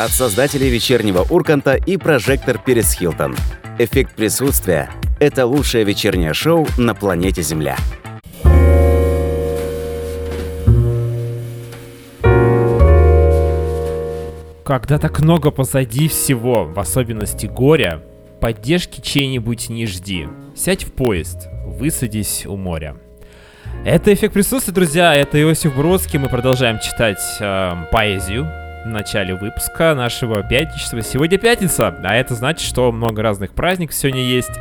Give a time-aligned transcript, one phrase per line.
[0.00, 3.36] От создателей вечернего Урканта и прожектор Перес Хилтон.
[3.78, 4.88] Эффект присутствия–
[5.20, 7.76] это лучшее вечернее шоу на планете Земля.
[14.64, 18.00] Когда так много позади всего, в особенности горя,
[18.40, 20.28] поддержки чьей-нибудь не жди.
[20.56, 22.96] Сядь в поезд, высадись у моря.
[23.84, 25.14] Это эффект присутствия, друзья.
[25.14, 26.18] Это Иосиф Бродский.
[26.18, 28.50] Мы продолжаем читать э, поэзию
[28.84, 31.02] начале выпуска нашего пятничного.
[31.02, 34.52] Сегодня пятница, а это значит, что много разных праздников сегодня есть.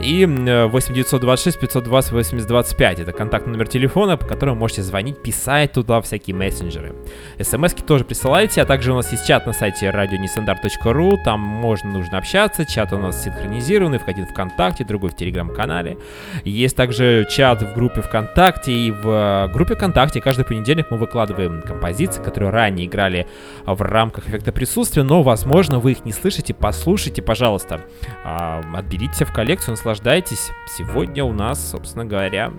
[0.00, 6.36] И 8926 520 8025 это контактный номер телефона, по которому можете звонить, писать туда всякие
[6.36, 6.94] мессенджеры.
[7.40, 12.18] СМСки тоже присылайте, а также у нас есть чат на сайте radionestandarт.ru, там можно, нужно
[12.18, 15.98] общаться, чат у нас синхронизированный, в один ВКонтакте, другой в Телеграм-канале.
[16.44, 21.62] Есть также чат в группе ВКонтакте, и в э, группе ВКонтакте каждый понедельник мы выкладываем
[21.62, 23.26] композиции, которые ранее играли
[23.66, 27.82] в рамках эффекта присутствия, но, возможно, вы их не слышите, послушайте, пожалуйста,
[28.24, 30.50] а, отберите в коллекцию, наслаждайтесь.
[30.76, 32.52] Сегодня у нас, собственно говоря,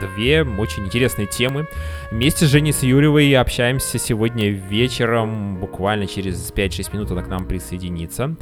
[0.00, 1.66] две очень интересные темы.
[2.10, 7.46] Вместе с Женей с Юрьевой общаемся сегодня вечером, буквально через 5-6 минут она к нам
[7.46, 8.36] присоединится.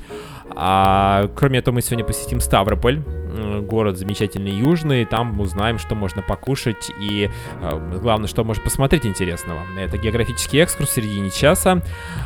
[0.50, 3.02] А, кроме этого, мы сегодня посетим Ставрополь,
[3.62, 9.60] город замечательный южный, там узнаем, что можно покушать и, а, главное, что можно посмотреть интересного.
[9.78, 11.82] Это географический экскурс в середине часа.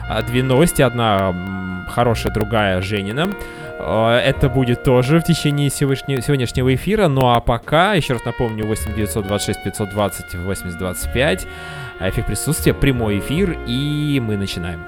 [0.08, 3.34] А, две новости, одна хорошая, другая Женина.
[3.78, 7.08] А, это будет тоже в течение сегодняшнего эфира.
[7.08, 11.47] Ну а пока, еще раз напомню, 8 926 520 80 25.
[12.00, 14.84] Эффект присутствия, прямой эфир, и мы начинаем.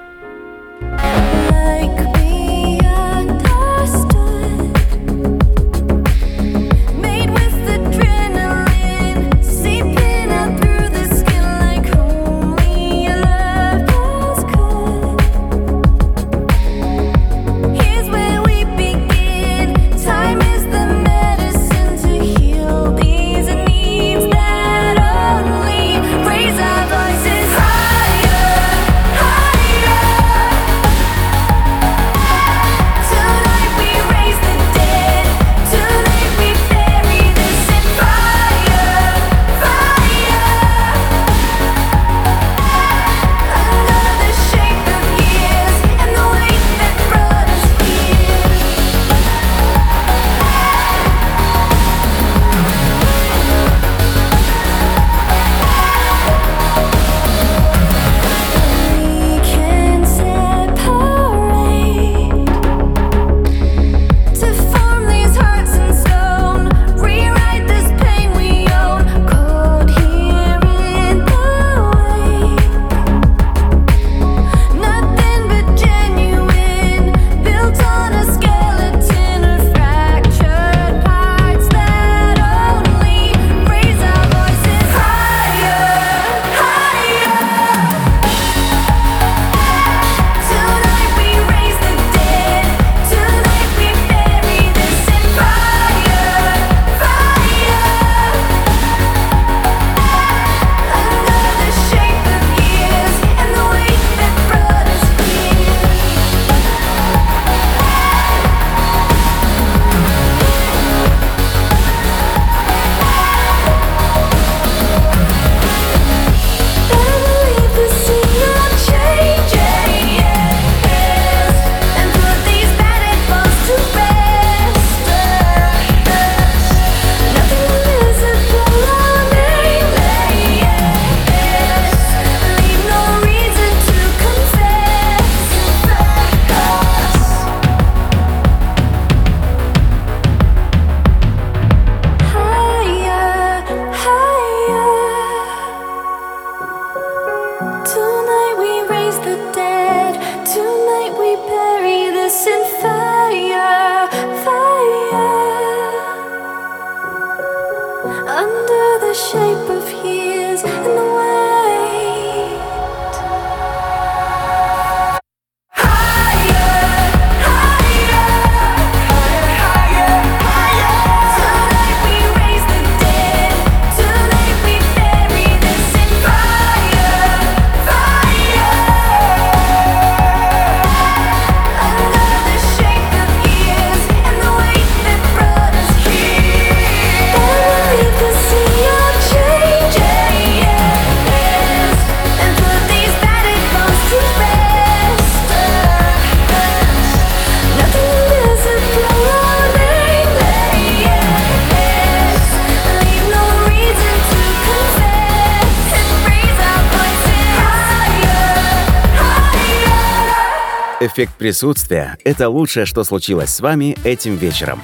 [211.41, 214.79] Присутствия– это лучшее, что случилось с вами этим вечером.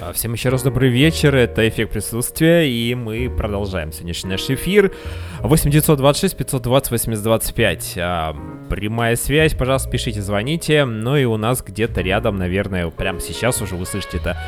[0.00, 4.94] А, Всем еще раз добрый вечер, это «Эффект присутствия», и мы продолжаем сегодняшний наш эфир.
[5.42, 7.94] 8926 520 8025.
[7.98, 8.34] А,
[8.70, 10.86] прямая связь, пожалуйста, пишите, звоните.
[10.86, 14.38] Ну и у нас где-то рядом, наверное, прямо сейчас уже вы слышите это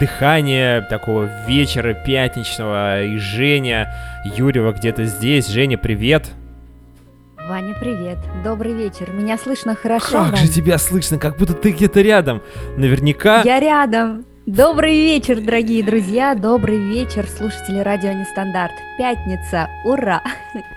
[0.00, 3.02] дыхание такого вечера пятничного.
[3.02, 3.94] И Женя
[4.38, 5.48] Юрьева где-то здесь.
[5.48, 6.30] Женя, привет.
[7.50, 8.16] Ваня, привет.
[8.44, 9.10] Добрый вечер.
[9.10, 10.52] Меня слышно хорошо, Как же Вань?
[10.52, 12.42] тебя слышно, как будто ты где-то рядом.
[12.76, 13.42] Наверняка...
[13.42, 14.24] Я рядом.
[14.46, 16.36] Добрый вечер, дорогие друзья.
[16.36, 18.70] Добрый вечер, слушатели радио Нестандарт.
[18.98, 19.66] Пятница.
[19.84, 20.22] Ура!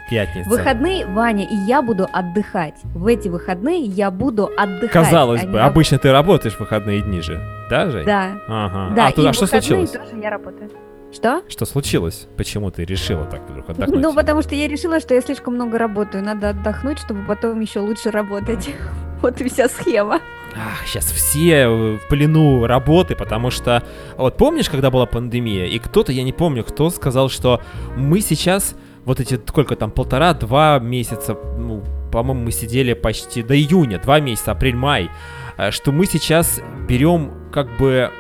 [0.10, 0.50] Пятница.
[0.50, 2.82] Выходные, Ваня, и я буду отдыхать.
[2.96, 4.92] В эти выходные я буду отдыхать.
[4.92, 7.40] Казалось а не бы, раб- обычно ты работаешь в выходные дни же,
[7.70, 8.06] да, Жень?
[8.06, 8.32] Да.
[8.48, 8.96] Ага.
[8.96, 9.92] Да, а, тут- и а что случилось?
[9.92, 10.72] тоже я работаю.
[11.14, 11.44] Что?
[11.48, 12.28] Что случилось?
[12.38, 14.02] Почему ты решила так вдруг отдохнуть?
[14.02, 16.24] Ну, потому что я решила, что я слишком много работаю.
[16.24, 18.70] Надо отдохнуть, чтобы потом еще лучше работать.
[19.22, 20.20] Вот и вся схема.
[20.54, 23.82] Ах, сейчас все э, в плену работы, потому что...
[24.18, 27.62] Вот помнишь, когда была пандемия, и кто-то, я не помню, кто сказал, что
[27.96, 28.76] мы сейчас,
[29.06, 34.52] вот эти, сколько там, полтора-два месяца, ну, по-моему, мы сидели почти до июня, два месяца,
[34.52, 35.10] апрель-май,
[35.56, 38.12] э, что мы сейчас берем как бы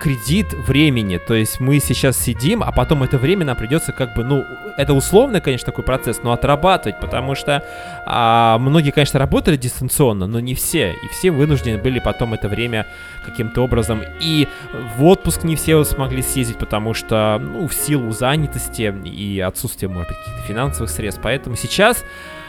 [0.00, 4.24] кредит времени, то есть мы сейчас сидим, а потом это время нам придется как бы,
[4.24, 7.62] ну, это условно, конечно, такой процесс, но отрабатывать, потому что
[8.06, 12.86] а, многие, конечно, работали дистанционно, но не все, и все вынуждены были потом это время
[13.24, 14.48] каким-то образом, и
[14.96, 20.08] в отпуск не все смогли съездить, потому что, ну, в силу занятости и отсутствия, может
[20.08, 22.04] быть, каких-то финансовых средств, поэтому сейчас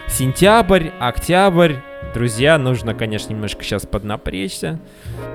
[0.08, 1.76] сентябрь, октябрь,
[2.14, 4.80] друзья, нужно, конечно, немножко сейчас поднапрячься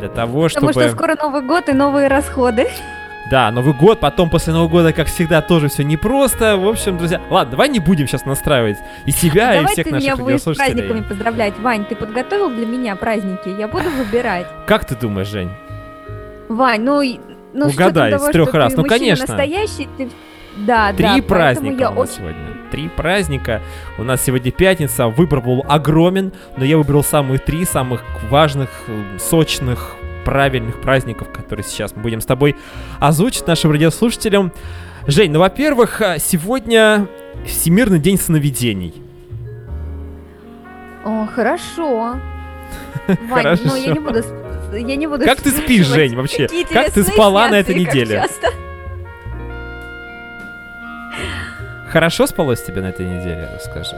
[0.00, 0.68] для того, чтобы...
[0.68, 2.68] Потому что скоро Новый год и новые расходы.
[3.30, 6.56] Да, Новый год, потом после Нового года, как всегда, тоже все непросто.
[6.56, 9.90] В общем, друзья, ладно, давай не будем сейчас настраивать и себя, и Давай всех ты
[9.92, 10.74] наших меня будешь с радиослушателей.
[10.84, 11.58] праздниками поздравлять.
[11.58, 13.48] Вань, ты подготовил для меня праздники?
[13.58, 14.46] Я буду выбирать.
[14.68, 15.50] Как ты думаешь, Жень?
[16.48, 17.18] Вань, ну, и-
[17.52, 18.74] ну Угадай, того, с трех раз.
[18.74, 19.26] ты Ну, конечно.
[19.26, 20.08] настоящий, ты...
[20.56, 22.18] Да, Три да, праздника я у нас очень...
[22.18, 22.56] сегодня.
[22.70, 23.62] Три праздника.
[23.98, 25.08] У нас сегодня пятница.
[25.08, 31.64] Выбор был огромен, но я выбрал самые три самых важных, э, сочных, правильных праздников, которые
[31.64, 32.56] сейчас мы будем с тобой
[32.98, 34.52] озвучить нашим радиослушателям.
[35.06, 37.06] Жень, ну, во-первых, э, сегодня
[37.46, 38.94] Всемирный день сновидений.
[41.04, 42.16] О, хорошо.
[43.28, 44.24] Вань, ну я не буду...
[44.72, 46.48] Я не буду Как ты спишь, Жень, вообще?
[46.68, 48.16] Как ты спала на этой неделе?
[48.16, 48.65] часто.
[51.88, 53.96] Хорошо спалось тебе на этой неделе, расскажи.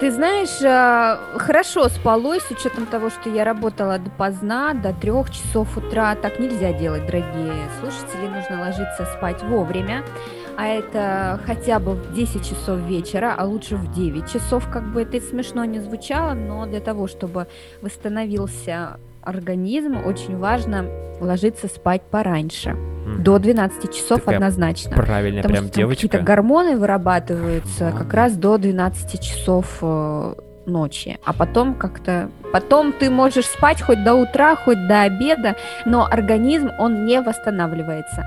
[0.00, 5.76] Ты знаешь, э, хорошо спалось, с учетом того, что я работала допоздна, до трех часов
[5.76, 6.14] утра.
[6.16, 8.28] Так нельзя делать, дорогие слушатели.
[8.28, 10.04] Нужно ложиться спать вовремя.
[10.56, 15.02] А это хотя бы в 10 часов вечера, а лучше в 9 часов, как бы
[15.02, 17.46] это смешно не звучало, но для того, чтобы
[17.80, 20.86] восстановился организм, очень важно
[21.20, 22.70] ложиться спать пораньше.
[22.70, 23.22] Мгм.
[23.22, 24.96] До 12 часов Такая однозначно.
[24.96, 26.26] Правильно, Потому прям что там какие-то девочка.
[26.26, 28.04] гормоны вырабатываются Гормоны.
[28.04, 30.34] как раз до 12 часов э,
[30.66, 31.18] ночи.
[31.24, 32.30] А потом как-то...
[32.52, 38.24] Потом ты можешь спать хоть до утра, хоть до обеда, но организм, он не восстанавливается.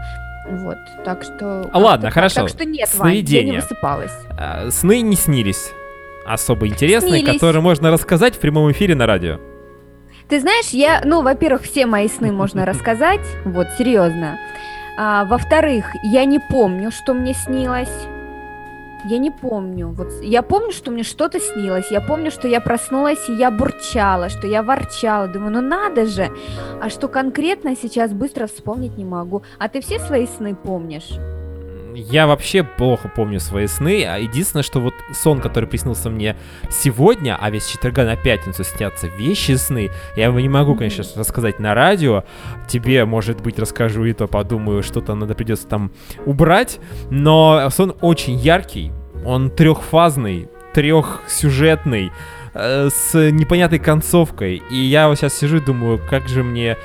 [0.50, 1.70] Вот, так что...
[1.72, 2.14] как-то ладно, так.
[2.14, 2.42] хорошо.
[2.42, 4.12] Так что нет, Вань, я не высыпалась.
[4.38, 5.72] А, Сны не снились.
[6.26, 7.34] Особо интересные, Снились.
[7.34, 9.40] которые можно рассказать в прямом эфире на радио.
[10.32, 14.40] Ты знаешь, я, ну, во-первых, все мои сны можно рассказать, вот, серьезно.
[14.98, 17.92] А, во-вторых, я не помню, что мне снилось.
[19.04, 19.90] Я не помню.
[19.90, 21.92] Вот я помню, что мне что-то снилось.
[21.92, 25.28] Я помню, что я проснулась и я бурчала, что я ворчала.
[25.28, 26.30] Думаю, ну надо же.
[26.82, 29.42] А что конкретно сейчас быстро вспомнить не могу.
[29.60, 31.10] А ты все свои сны помнишь?
[31.96, 36.36] Я вообще плохо помню свои сны, а единственное, что вот сон, который приснился мне
[36.70, 41.04] сегодня, а ведь с четверга на пятницу снятся вещи сны, я его не могу, конечно,
[41.16, 42.24] рассказать на радио,
[42.68, 45.92] тебе, может быть, расскажу и то подумаю, что-то надо придется там
[46.26, 46.80] убрать,
[47.10, 48.92] но сон очень яркий,
[49.26, 52.12] он трехфазный, трехсюжетный,
[52.54, 54.62] э, с непонятной концовкой.
[54.70, 56.78] И я вот сейчас сижу и думаю, как же мне,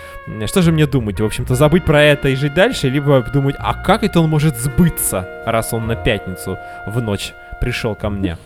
[0.47, 1.21] что же мне думать?
[1.21, 4.57] В общем-то, забыть про это и жить дальше, либо думать, а как это он может
[4.57, 8.37] сбыться, раз он на пятницу в ночь пришел ко мне?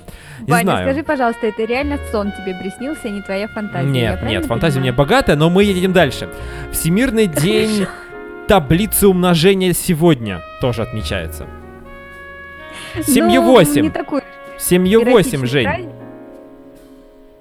[0.41, 0.87] Не Ваня, знаю.
[0.89, 3.89] скажи, пожалуйста, это реально сон тебе приснился, а не твоя фантазия?
[3.91, 6.31] Нет, нет, фантазия у меня богатая, но мы едем дальше.
[6.73, 7.87] Всемирный день
[8.49, 11.47] таблицы умножения сегодня тоже отмечается.
[13.07, 13.83] Семью Ну, восемь.
[13.83, 14.23] не такой
[14.59, 15.65] Семью восемь, эротичный Жень.
[15.65, 15.91] праздник.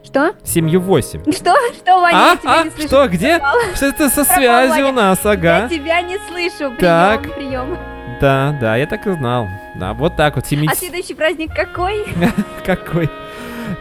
[0.10, 0.34] Что?
[0.44, 1.22] Семью восемь.
[1.32, 1.54] Что?
[1.76, 2.88] Что, Ваня, А, я тебя а, не слышу.
[2.88, 3.42] что, где?
[3.76, 5.70] Что это со связью у нас, Я ага.
[5.70, 6.72] тебя не слышу.
[6.72, 7.36] Прием, Так.
[7.36, 7.78] прием.
[8.20, 9.48] Да, да, я так и знал.
[9.76, 10.46] Да, вот так вот.
[10.46, 10.80] А Семидесят...
[10.80, 12.06] следующий праздник какой?
[12.66, 13.08] Какой?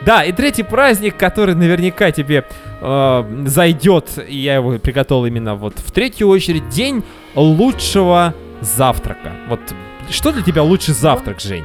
[0.05, 2.45] Да, и третий праздник, который наверняка тебе
[2.83, 7.03] э, зайдет, и я его приготовил именно вот в третью очередь, день
[7.35, 9.33] лучшего завтрака.
[9.49, 9.61] Вот
[10.11, 11.65] что для тебя лучший завтрак, Жень?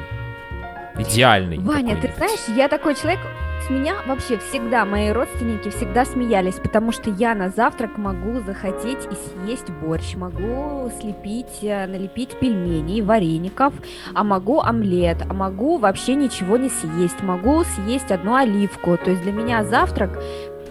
[0.98, 1.58] Идеальный.
[1.58, 3.20] Ваня, ты знаешь, я такой человек,
[3.66, 9.06] с меня вообще всегда, мои родственники всегда смеялись, потому что я на завтрак могу захотеть
[9.10, 13.72] и съесть борщ, могу слепить, э, налепить пельменей, вареников,
[14.14, 18.98] а могу омлет, а могу вообще ничего не съесть, могу съесть одну оливку.
[18.98, 20.18] То есть для меня завтрак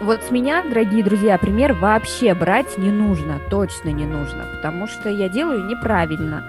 [0.02, 5.10] вот с меня, дорогие друзья, пример вообще брать не нужно, точно не нужно, потому что
[5.10, 6.44] я делаю неправильно.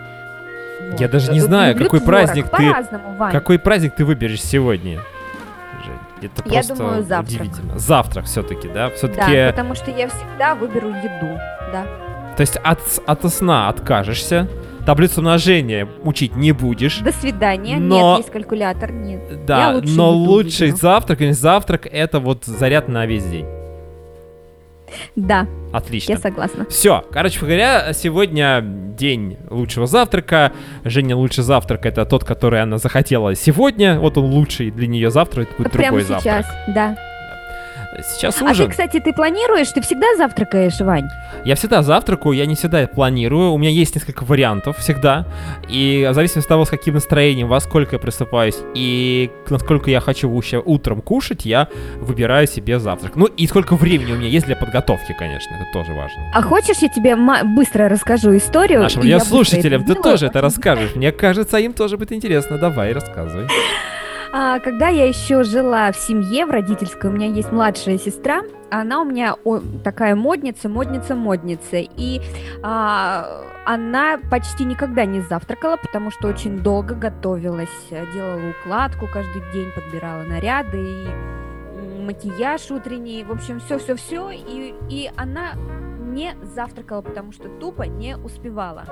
[0.91, 1.01] Вот.
[1.01, 2.75] Я даже не знаю, какой праздник ты,
[3.31, 5.01] какой праздник ты выберешь сегодня.
[6.23, 7.41] Это я просто думаю, завтрак.
[7.41, 7.79] удивительно.
[7.79, 8.91] Завтрак все-таки, да?
[8.91, 9.35] Все-таки...
[9.35, 11.39] Да, потому что я всегда выберу еду,
[11.73, 11.85] да.
[12.37, 14.49] То есть от, от сна откажешься,
[14.87, 16.99] таблицу умножения учить не будешь.
[16.99, 17.77] До свидания.
[17.77, 18.17] Но...
[18.17, 19.45] Нет, есть калькулятор, нет.
[19.47, 20.79] Да, но лучший выберу.
[20.79, 23.47] завтрак или завтрак это вот заряд на весь день.
[25.17, 25.47] Да.
[25.73, 26.13] Отлично.
[26.13, 26.67] Я согласна.
[26.69, 30.53] Все, короче говоря, сегодня день лучшего завтрака.
[30.85, 33.99] Женя лучший завтрак это тот, который она захотела сегодня.
[33.99, 36.75] Вот он лучший для нее завтра, это будет Прямо другой сейчас, завтрак.
[36.75, 36.97] да.
[38.03, 38.49] Сейчас ужин.
[38.49, 39.69] А ты, кстати, ты планируешь?
[39.71, 41.09] Ты всегда завтракаешь, Вань?
[41.45, 43.53] Я всегда завтракаю, я не всегда планирую.
[43.53, 45.27] У меня есть несколько вариантов всегда.
[45.69, 50.01] И в зависимости от того, с каким настроением, во сколько я просыпаюсь и насколько я
[50.01, 50.31] хочу
[50.65, 53.17] утром кушать, я выбираю себе завтрак.
[53.17, 56.31] Ну и сколько времени у меня есть для подготовки, конечно, это тоже важно.
[56.35, 58.81] А хочешь, я тебе быстро расскажу историю?
[58.81, 60.95] Нашим слушателям ты тоже это расскажешь.
[60.95, 62.59] Мне кажется, им тоже будет интересно.
[62.59, 63.49] Давай, рассказывай.
[64.37, 69.01] А, когда я еще жила в семье, в родительской, у меня есть младшая сестра, она
[69.01, 71.77] у меня о, такая модница, модница, модница.
[71.77, 72.21] И
[72.61, 77.69] а, она почти никогда не завтракала, потому что очень долго готовилась,
[78.13, 84.33] делала укладку каждый день, подбирала наряды и макияж утренний, в общем, все-все-все.
[84.33, 85.53] И, и она
[86.15, 88.85] не завтракала, потому что тупо не успевала.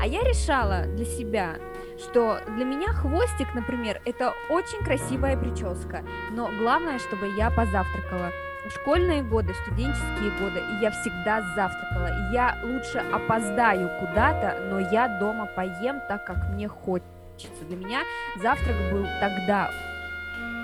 [0.00, 1.54] А я решала для себя,
[1.98, 8.30] что для меня хвостик, например, это очень красивая прическа, но главное, чтобы я позавтракала.
[8.68, 12.32] Школьные годы, студенческие годы я всегда завтракала.
[12.32, 17.64] Я лучше опоздаю куда-то, но я дома поем так, как мне хочется.
[17.68, 18.00] Для меня
[18.40, 19.70] завтрак был тогда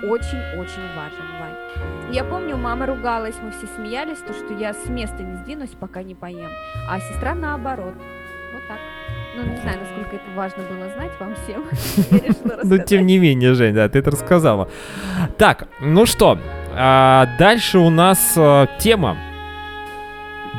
[0.02, 2.12] очень-очень важен, Вань.
[2.12, 6.02] Я помню, мама ругалась, мы все смеялись, то, что я с места не сдвинусь, пока
[6.02, 6.50] не поем.
[6.88, 7.94] А сестра наоборот.
[8.52, 8.78] Вот так.
[9.36, 11.64] Ну, не знаю, насколько это важно было знать вам всем.
[12.62, 14.68] Ну, тем не менее, Жень, да, ты это рассказала.
[15.38, 16.38] Так, ну что,
[16.72, 19.16] а, дальше у нас а, тема.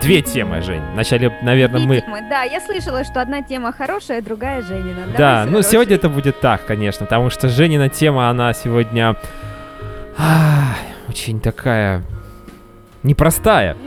[0.01, 0.81] Две темы, Жень.
[0.93, 2.01] Вначале, наверное, Две мы...
[2.01, 2.22] Темы.
[2.29, 5.01] Да, я слышала, что одна тема хорошая, другая Женина.
[5.05, 9.15] Давай да, ну сегодня это будет так, конечно, потому что Женина тема, она сегодня
[10.17, 10.75] а,
[11.08, 12.03] очень такая
[13.03, 13.77] непростая.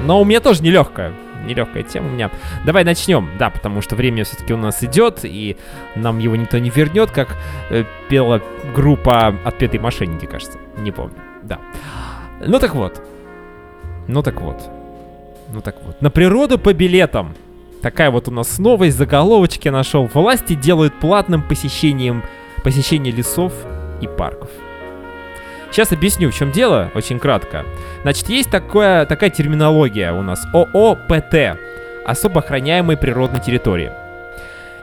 [0.00, 1.12] Но у меня тоже нелегкая
[1.44, 2.30] нелегкая тема у меня.
[2.66, 5.56] Давай начнем, да, потому что время все-таки у нас идет, и
[5.94, 7.28] нам его никто не вернет, как
[7.70, 8.42] э, пела
[8.74, 10.58] группа «Отпетые мошенники», кажется.
[10.76, 11.58] Не помню, да.
[12.40, 13.02] Ну так вот.
[14.08, 14.77] Ну так вот.
[15.52, 16.00] Ну так вот.
[16.02, 17.34] На природу по билетам.
[17.82, 20.08] Такая вот у нас новость, заголовочки нашел.
[20.12, 22.24] Власти делают платным посещением
[22.64, 23.52] посещение лесов
[24.00, 24.50] и парков.
[25.70, 27.64] Сейчас объясню, в чем дело, очень кратко.
[28.02, 30.44] Значит, есть такое, такая терминология у нас.
[30.52, 31.58] ООПТ.
[32.06, 33.92] Особо охраняемые природные территории.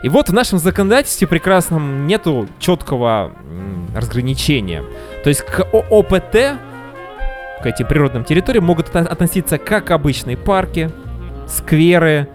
[0.03, 4.83] И вот в нашем законодательстве прекрасном нету четкого м, разграничения.
[5.23, 6.59] То есть к ООПТ,
[7.65, 10.91] к этим природным территориям, могут относиться как обычные парки,
[11.47, 12.27] скверы,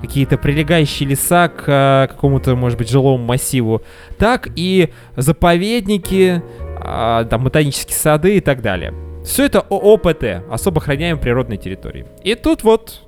[0.00, 3.82] какие-то прилегающие леса к а, какому-то, может быть, жилому массиву,
[4.16, 6.40] так и заповедники,
[6.78, 8.94] а, там, ботанические сады и так далее.
[9.24, 12.06] Все это ООПТ, особо охраняемые природные территории.
[12.22, 13.02] И тут вот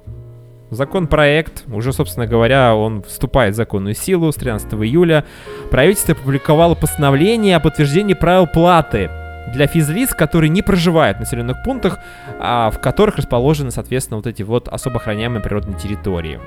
[0.70, 5.24] Законопроект, уже, собственно говоря, он вступает в законную силу с 13 июля.
[5.70, 9.08] Правительство опубликовало постановление о подтверждении правил платы
[9.52, 11.98] для физлиц, которые не проживают в населенных пунктах,
[12.38, 16.40] а в которых расположены, соответственно, вот эти вот особо охраняемые природные территории.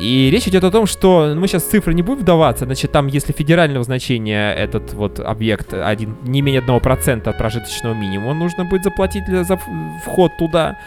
[0.00, 3.32] И речь идет о том, что мы сейчас цифры не будем вдаваться, значит, там, если
[3.32, 9.26] федерального значения этот вот объект один, не менее 1% от прожиточного минимума нужно будет заплатить
[9.26, 9.58] для, за
[10.04, 10.78] вход туда.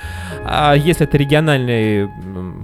[0.45, 2.09] А если это региональный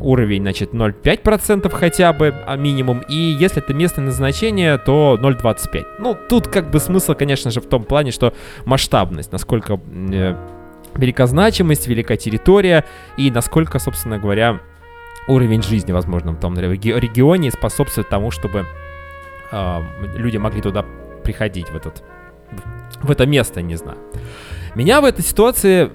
[0.02, 3.02] уровень, значит, 0,5% хотя бы а минимум.
[3.02, 5.84] И если это местное назначение, то 0,25.
[6.00, 8.34] Ну, тут как бы смысл, конечно же, в том плане, что
[8.66, 9.80] масштабность, насколько
[10.12, 10.36] э,
[10.96, 12.86] велика значимость, велика территория
[13.18, 14.60] и насколько, собственно говоря,
[15.30, 18.66] уровень жизни, возможно, в том регионе способствует тому, чтобы
[19.52, 19.82] э,
[20.16, 20.84] люди могли туда
[21.24, 22.04] приходить, в этот
[23.02, 24.00] в это место, не знаю.
[24.76, 25.92] Меня в этой ситуации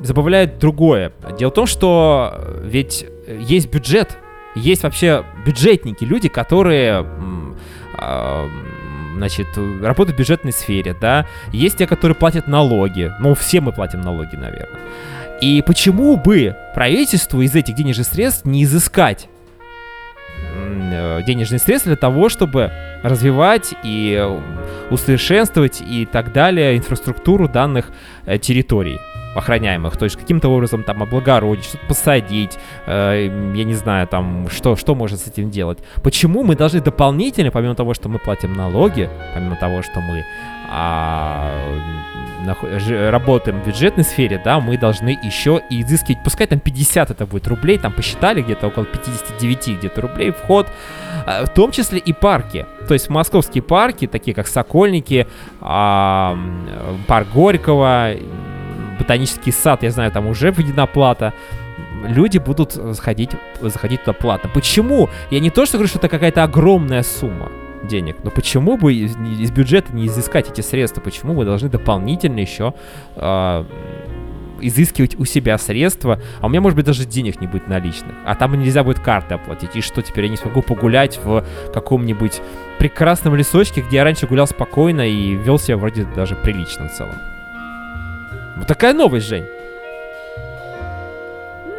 [0.00, 1.12] забавляет другое.
[1.38, 4.16] Дело в том, что ведь есть бюджет,
[4.54, 7.06] есть вообще бюджетники, люди, которые
[7.94, 8.48] а,
[9.16, 14.00] значит, работают в бюджетной сфере, да, есть те, которые платят налоги, ну, все мы платим
[14.00, 14.80] налоги, наверное.
[15.40, 19.28] И почему бы правительству из этих денежных средств не изыскать
[20.54, 22.70] э, денежные средства для того, чтобы
[23.02, 24.24] развивать и
[24.90, 27.90] усовершенствовать и так далее инфраструктуру данных
[28.24, 29.00] э, территорий?
[29.34, 34.76] Охраняемых, то есть каким-то образом там облагородить, что-то посадить, э, я не знаю, там, что,
[34.76, 35.78] что можно с этим делать.
[36.02, 40.24] Почему мы должны дополнительно, помимо того, что мы платим налоги, помимо того, что мы
[40.74, 41.50] а,
[43.10, 47.46] работаем в бюджетной сфере, да, мы должны еще и изыскивать, пускай там 50 это будет
[47.46, 50.66] рублей, там посчитали где-то около 59 где-то рублей вход,
[51.26, 52.66] а, в том числе и парки.
[52.88, 55.26] То есть московские парки, такие как Сокольники,
[55.60, 56.38] а,
[57.06, 58.12] парк Горького,
[58.98, 61.32] ботанический сад, я знаю, там уже введена плата,
[62.04, 63.30] люди будут заходить,
[63.60, 64.50] заходить туда платно.
[64.52, 65.08] Почему?
[65.30, 67.50] Я не то, что говорю, что это какая-то огромная сумма
[67.84, 71.00] денег, но почему бы из, из бюджета не изыскать эти средства?
[71.00, 72.74] Почему мы должны дополнительно еще
[73.16, 73.64] э,
[74.60, 78.34] изыскивать у себя средства, а у меня, может быть, даже денег не будет наличных, а
[78.34, 81.44] там нельзя будет карты оплатить, и что теперь я не смогу погулять в
[81.74, 82.40] каком-нибудь
[82.78, 87.31] прекрасном лесочке, где я раньше гулял спокойно и вел себя вроде даже прилично в целом.
[88.56, 89.46] Вот такая новость, Жень.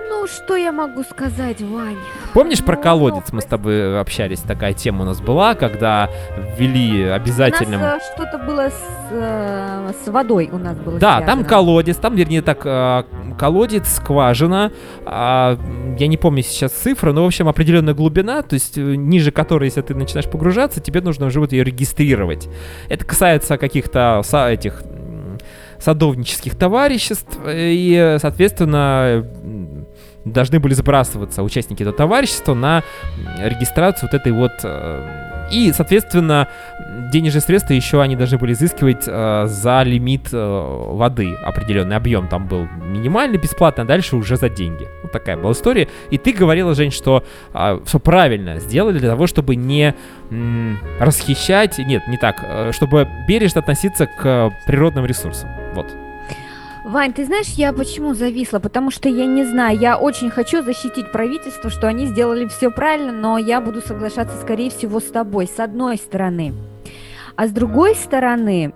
[0.09, 1.97] Ну, что я могу сказать, Вань?
[2.33, 3.33] Помнишь про ну, колодец?
[3.33, 6.09] Мы с тобой общались, такая тема у нас была, когда
[6.57, 7.77] ввели обязательно...
[7.77, 11.27] У нас э, что-то было с, э, с водой у нас было Да, связано.
[11.27, 13.03] там колодец, там, вернее, так, э,
[13.37, 14.71] колодец, скважина,
[15.05, 15.57] я
[15.99, 19.93] не помню сейчас цифры, но, в общем, определенная глубина, то есть ниже которой, если ты
[19.93, 22.47] начинаешь погружаться, тебе нужно уже вот ее регистрировать.
[22.87, 24.83] Это касается каких-то этих
[25.83, 29.25] садовнических товариществ, и, соответственно,
[30.25, 32.83] должны были сбрасываться участники этого товарищества на
[33.39, 36.47] регистрацию вот этой вот э, и, соответственно,
[37.11, 41.35] денежные средства еще они должны были изыскивать э, за лимит э, воды.
[41.45, 44.87] Определенный объем там был минимальный, бесплатно, а дальше уже за деньги.
[45.03, 45.87] Вот такая была история.
[46.09, 49.93] И ты говорила, Жень, что э, все правильно сделали для того, чтобы не
[50.31, 55.49] м, расхищать, нет, не так, э, чтобы бережно относиться к природным ресурсам.
[55.75, 56.02] Вот.
[56.83, 58.59] Вань, ты знаешь, я почему зависла?
[58.59, 63.13] Потому что я не знаю, я очень хочу защитить правительство, что они сделали все правильно,
[63.13, 66.53] но я буду соглашаться, скорее всего, с тобой, с одной стороны.
[67.37, 68.73] А с другой стороны,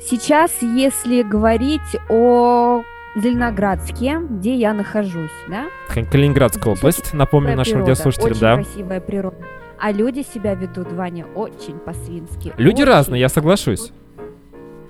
[0.00, 2.82] сейчас, если говорить о
[3.14, 5.66] Зеленоградске, где я нахожусь, да?
[5.88, 8.54] Калининградская область, напомню нашим радиослушателям, да.
[8.54, 9.36] Красивая природа.
[9.78, 12.54] А люди себя ведут, Ваня, очень по-свински.
[12.56, 12.84] Люди очень.
[12.90, 13.92] разные, я соглашусь.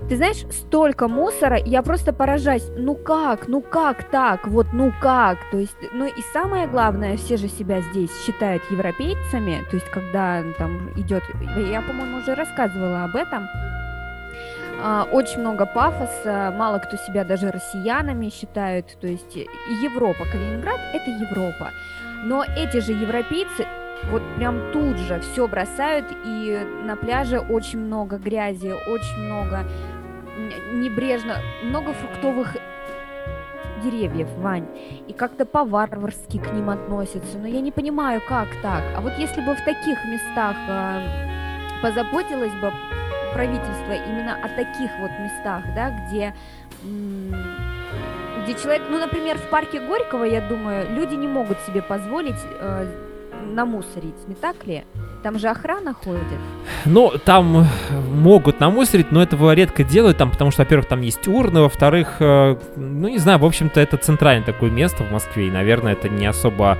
[0.08, 2.66] Ты знаешь, столько мусора, я просто поражаюсь.
[2.76, 5.38] Ну как, ну как так, вот ну как?
[5.50, 10.42] То есть, ну и самое главное, все же себя здесь считают европейцами, то есть когда
[10.58, 11.22] там идет,
[11.56, 13.48] я, по-моему, уже рассказывала об этом,
[14.84, 19.36] а, очень много пафоса, мало кто себя даже россиянами считают, то есть
[19.82, 21.70] Европа, Калининград– это Европа.
[22.24, 23.66] Но эти же европейцы
[24.10, 29.66] вот прям тут же все бросают, и на пляже очень много грязи, очень много
[30.72, 32.56] небрежно, много фруктовых
[33.82, 34.66] деревьев, Вань,
[35.08, 37.38] и как-то по-варварски к ним относятся.
[37.38, 38.82] Но я не понимаю, как так.
[38.96, 42.72] А вот если бы в таких местах э, позаботилось бы
[43.34, 46.34] правительство именно о таких вот местах, да, где,
[48.42, 52.86] где человек, ну, например, в парке Горького, я думаю, люди не могут себе позволить э,
[53.42, 54.84] намусорить, не так ли?
[55.22, 56.22] Там же охрана ходит.
[56.84, 57.66] Ну, там
[58.10, 62.56] могут намусорить, но этого редко делают, там, потому что, во-первых, там есть урны, во-вторых, э,
[62.76, 66.26] ну, не знаю, в общем-то, это центральное такое место в Москве, и, наверное, это не
[66.26, 66.78] особо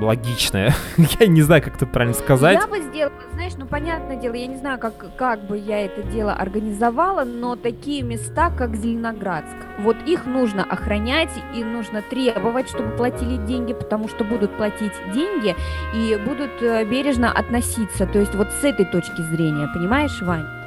[0.00, 0.74] логичное.
[1.20, 2.58] я не знаю, как это правильно сказать.
[2.60, 3.12] Я бы сделала,
[3.42, 7.56] знаешь, ну понятное дело, я не знаю, как, как бы я это дело организовала, но
[7.56, 14.06] такие места, как Зеленоградск, вот их нужно охранять и нужно требовать, чтобы платили деньги, потому
[14.06, 15.56] что будут платить деньги
[15.92, 18.06] и будут э, бережно относиться.
[18.06, 20.61] То есть вот с этой точки зрения, понимаешь, Вань?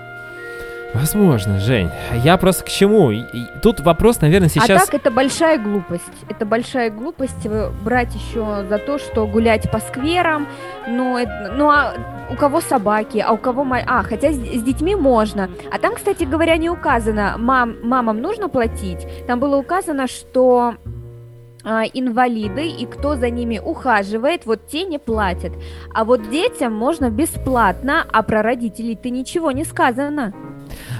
[0.95, 1.91] Возможно, Жень.
[2.23, 3.11] Я просто к чему?
[3.61, 4.69] Тут вопрос, наверное, сейчас...
[4.69, 6.03] А так это большая глупость.
[6.29, 7.47] Это большая глупость
[7.83, 10.47] брать еще за то, что гулять по скверам.
[10.87, 11.93] Ну, это, ну а
[12.31, 13.65] у кого собаки, а у кого...
[13.85, 15.49] А, хотя с, с детьми можно.
[15.71, 19.05] А там, кстати говоря, не указано, мам, мамам нужно платить.
[19.27, 21.04] Там было указано, что а,
[21.65, 25.53] инвалиды и кто за ними ухаживает, вот те не платят.
[25.93, 30.33] А вот детям можно бесплатно, а про родителей ты ничего не сказано.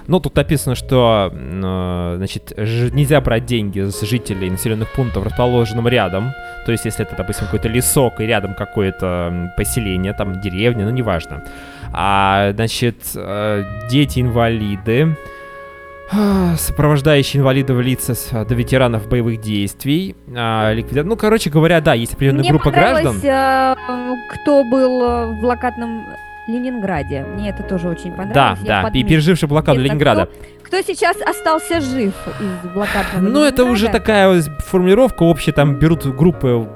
[0.08, 6.32] Ну, тут написано, что э, значит, нельзя брать деньги с жителей населенных пунктов, расположенных рядом.
[6.66, 11.44] То есть, если это, допустим, какой-то лесок и рядом какое-то поселение, там деревня, ну, неважно.
[11.92, 15.16] А, значит, э, дети-инвалиды,
[16.58, 21.04] сопровождающие инвалидов лица до ветеранов боевых действий, а, ликвида...
[21.04, 23.20] Ну, короче говоря, да, есть определенная Мне группа граждан.
[23.24, 23.76] Э,
[24.30, 26.06] кто был в блокадном
[26.48, 27.24] Ленинграде.
[27.24, 28.34] Мне это тоже очень понравилось.
[28.34, 30.28] Да, Я да, и переживший блокаду это Ленинграда.
[30.62, 36.06] Кто, кто сейчас остался жив из блокадного Ну, это уже такая формулировка общая, там берут
[36.06, 36.68] группы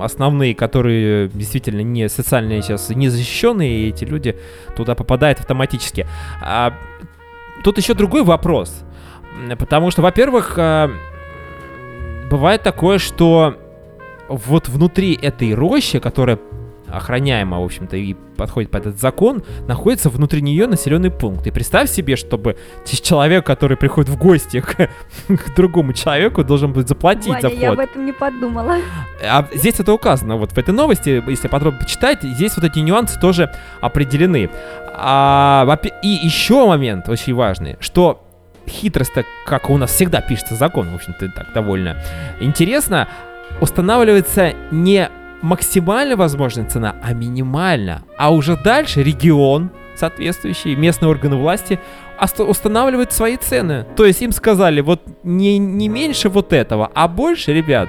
[0.00, 4.36] основные, которые действительно не социальные сейчас, не защищенные, и эти люди
[4.76, 6.06] туда попадают автоматически.
[6.42, 6.72] А,
[7.62, 8.84] тут еще другой вопрос.
[9.58, 10.90] Потому что, во-первых, а,
[12.30, 13.56] бывает такое, что
[14.28, 16.38] вот внутри этой рощи, которая
[16.88, 21.46] охраняема, в общем-то, и подходит под этот закон, находится внутри нее населенный пункт.
[21.46, 24.88] И представь себе, чтобы человек, который приходит в гости к,
[25.28, 27.60] к другому человеку, должен будет заплатить Ваня, за вход.
[27.60, 28.76] я об этом не подумала.
[29.22, 30.36] А здесь это указано.
[30.36, 34.50] Вот в этой новости, если подробно почитать, здесь вот эти нюансы тоже определены.
[34.98, 38.24] А, и еще момент очень важный, что
[38.68, 41.96] хитрость-то, как у нас всегда пишется закон, в общем-то, так довольно
[42.40, 43.08] интересно,
[43.60, 45.08] устанавливается не
[45.42, 48.02] максимально возможная цена, а минимально.
[48.16, 51.78] А уже дальше регион, соответствующий, местные органы власти
[52.38, 53.86] устанавливают свои цены.
[53.96, 57.88] То есть им сказали, вот не, не меньше вот этого, а больше, ребят.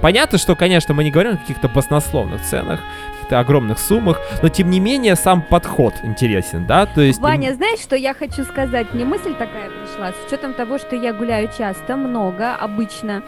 [0.00, 2.80] Понятно, что, конечно, мы не говорим о каких-то баснословных ценах,
[3.28, 7.20] каких-то огромных суммах, но тем не менее сам подход интересен, да, то есть...
[7.20, 8.86] Ваня, знаешь, что я хочу сказать?
[8.94, 13.22] Мне мысль такая пришла, с учетом того, что я гуляю часто, много, обычно,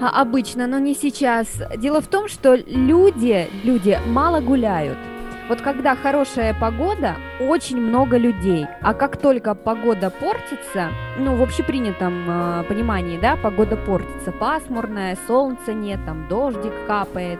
[0.00, 1.48] а, обычно, но не сейчас.
[1.76, 4.98] Дело в том, что люди, люди мало гуляют.
[5.48, 8.66] Вот когда хорошая погода, очень много людей.
[8.82, 15.72] А как только погода портится, ну, в общепринятом э, понимании, да, погода портится, пасмурная, солнца
[15.72, 17.38] нет, там дождик капает,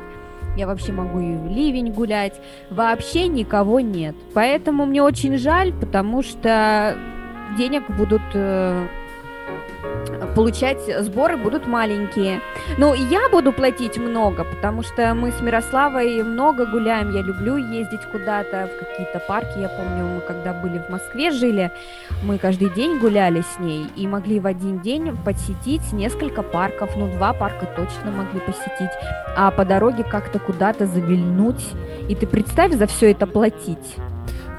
[0.59, 2.35] я вообще могу и в ливень гулять,
[2.69, 4.17] вообще никого нет.
[4.35, 6.97] Поэтому мне очень жаль, потому что
[7.57, 8.89] денег будут э,
[10.39, 12.41] получать сборы будут маленькие.
[12.77, 17.13] Ну, я буду платить много, потому что мы с Мирославой много гуляем.
[17.13, 19.59] Я люблю ездить куда-то, в какие-то парки.
[19.59, 21.73] Я помню, мы когда были в Москве жили,
[22.23, 26.91] мы каждый день гуляли с ней и могли в один день посетить несколько парков.
[26.97, 28.95] Ну, два парка точно могли посетить.
[29.37, 31.67] А по дороге как-то куда-то завильнуть.
[32.09, 33.97] И ты представь за все это платить.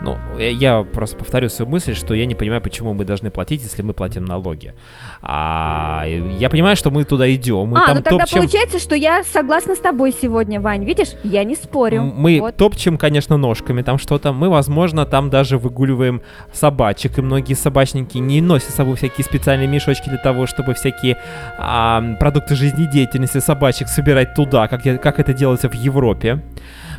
[0.01, 3.81] Ну, я просто повторю свою мысль, что я не понимаю, почему мы должны платить, если
[3.81, 4.73] мы платим налоги.
[5.21, 6.05] А,
[6.39, 7.67] я понимаю, что мы туда идем.
[7.67, 8.37] Мы а, там ну тогда топчем...
[8.37, 10.85] получается, что я согласна с тобой сегодня, Вань.
[10.85, 12.03] Видишь, я не спорю.
[12.03, 12.55] Мы вот.
[12.55, 14.31] топчем, конечно, ножками там что-то.
[14.31, 16.21] Мы, возможно, там даже выгуливаем
[16.53, 17.17] собачек.
[17.17, 21.17] И многие собачники не носят с собой всякие специальные мешочки для того, чтобы всякие
[21.57, 26.41] а, продукты жизнедеятельности собачек собирать туда, как, я, как это делается в Европе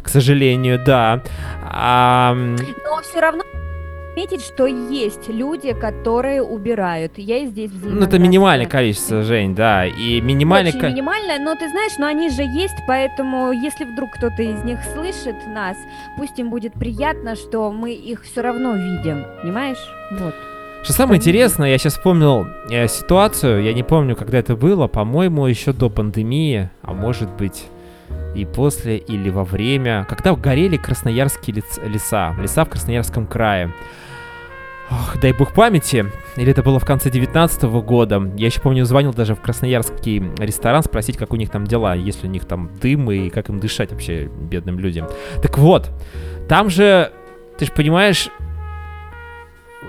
[0.02, 1.22] к сожалению, да.
[1.62, 2.34] А...
[2.34, 3.44] Но все равно
[4.10, 7.12] отметить, что есть люди, которые убирают.
[7.16, 9.86] Я и здесь в Ну, это минимальное количество, Жень, да.
[9.86, 10.72] И минимальное...
[10.72, 14.78] Очень минимальное, но ты знаешь, но они же есть, поэтому если вдруг кто-то из них
[14.94, 15.76] слышит нас,
[16.16, 19.78] пусть им будет приятно, что мы их все равно видим, понимаешь?
[20.12, 20.34] Вот.
[20.82, 25.46] Что самое интересное, я сейчас вспомнил э, ситуацию, я не помню, когда это было, по-моему,
[25.46, 27.64] еще до пандемии, а может быть
[28.34, 33.72] и после или во время, когда горели красноярские леса, леса в Красноярском крае.
[34.90, 38.32] Ох, дай бог памяти, или это было в конце 19 года.
[38.36, 42.26] Я еще помню, звонил даже в красноярский ресторан спросить, как у них там дела, если
[42.26, 45.06] у них там дым и как им дышать вообще бедным людям.
[45.42, 45.90] Так вот,
[46.48, 47.12] там же,
[47.56, 48.30] ты же понимаешь,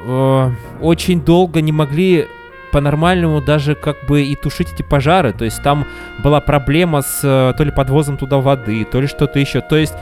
[0.06, 0.52] э,
[0.82, 2.28] очень долго не могли
[2.72, 5.34] по-нормальному даже как бы и тушить эти пожары.
[5.34, 5.86] То есть там
[6.24, 9.62] была проблема с э, то ли подвозом туда воды, то ли что-то еще.
[9.62, 9.94] То есть,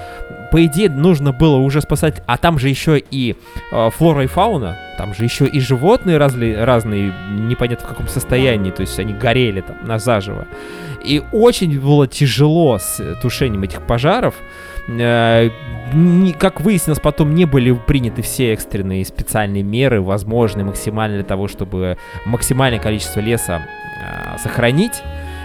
[0.52, 2.22] по идее, нужно было уже спасать.
[2.26, 3.36] А там же еще и
[3.72, 4.78] э, флора и фауна.
[4.98, 8.72] Там же еще и животные разли, разные, непонятно в каком состоянии.
[8.72, 10.48] То есть они горели там на заживо.
[11.04, 14.36] И очень было тяжело с тушением этих пожаров.
[16.40, 21.98] Как выяснилось, потом не были приняты все экстренные специальные меры, возможные максимально для того, чтобы
[22.26, 23.62] максимальное количество леса
[24.02, 25.02] э, сохранить.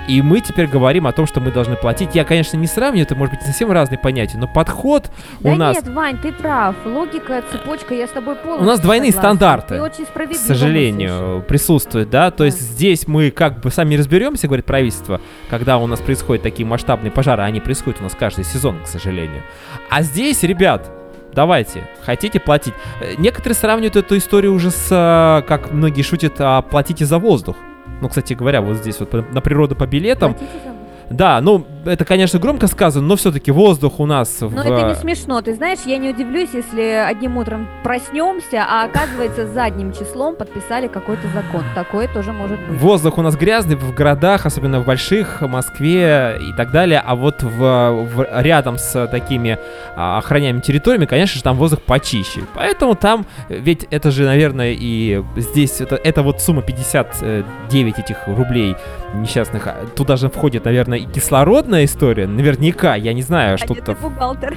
[0.08, 2.14] И мы теперь говорим о том, что мы должны платить.
[2.14, 5.76] Я, конечно, не сравниваю, это может быть совсем разные понятия, но подход да у нас...
[5.76, 6.74] нет, Вань, ты прав.
[6.84, 9.36] Логика, цепочка, я с тобой полностью У нас двойные согласна.
[9.36, 12.30] стандарты, ты очень к сожалению, присутствуют, да?
[12.30, 12.44] То да.
[12.46, 17.10] есть здесь мы как бы сами разберемся, говорит правительство, когда у нас происходят такие масштабные
[17.10, 19.42] пожары, они происходят у нас каждый сезон, к сожалению.
[19.90, 20.90] А здесь, ребят,
[21.32, 22.74] давайте, хотите платить.
[23.00, 27.56] Э, некоторые сравнивают эту историю уже с, э, как многие шутят, а, платите за воздух.
[28.00, 30.34] Ну, кстати говоря, вот здесь вот на природу по билетам.
[30.34, 30.74] Платите
[31.10, 34.54] Да, ну, это, конечно, громко сказано, но все-таки воздух у нас в...
[34.54, 35.40] Но это не смешно.
[35.42, 41.28] Ты знаешь, я не удивлюсь, если одним утром проснемся, а оказывается задним числом подписали какой-то
[41.28, 41.62] закон.
[41.74, 42.80] Такое тоже может быть.
[42.80, 47.14] Воздух у нас грязный в городах, особенно в больших, в Москве и так далее, а
[47.14, 49.58] вот в, в- рядом с такими
[49.96, 52.40] а, охраняемыми территориями, конечно же, там воздух почище.
[52.54, 58.26] Поэтому там, э, ведь это же, наверное, и здесь, это, это вот сумма 59 этих
[58.26, 58.74] рублей
[59.22, 63.74] несчастных, а туда же входит, наверное, и кислородная история, наверняка, я не знаю, А что
[63.74, 64.56] нет, то ты бухгалтер.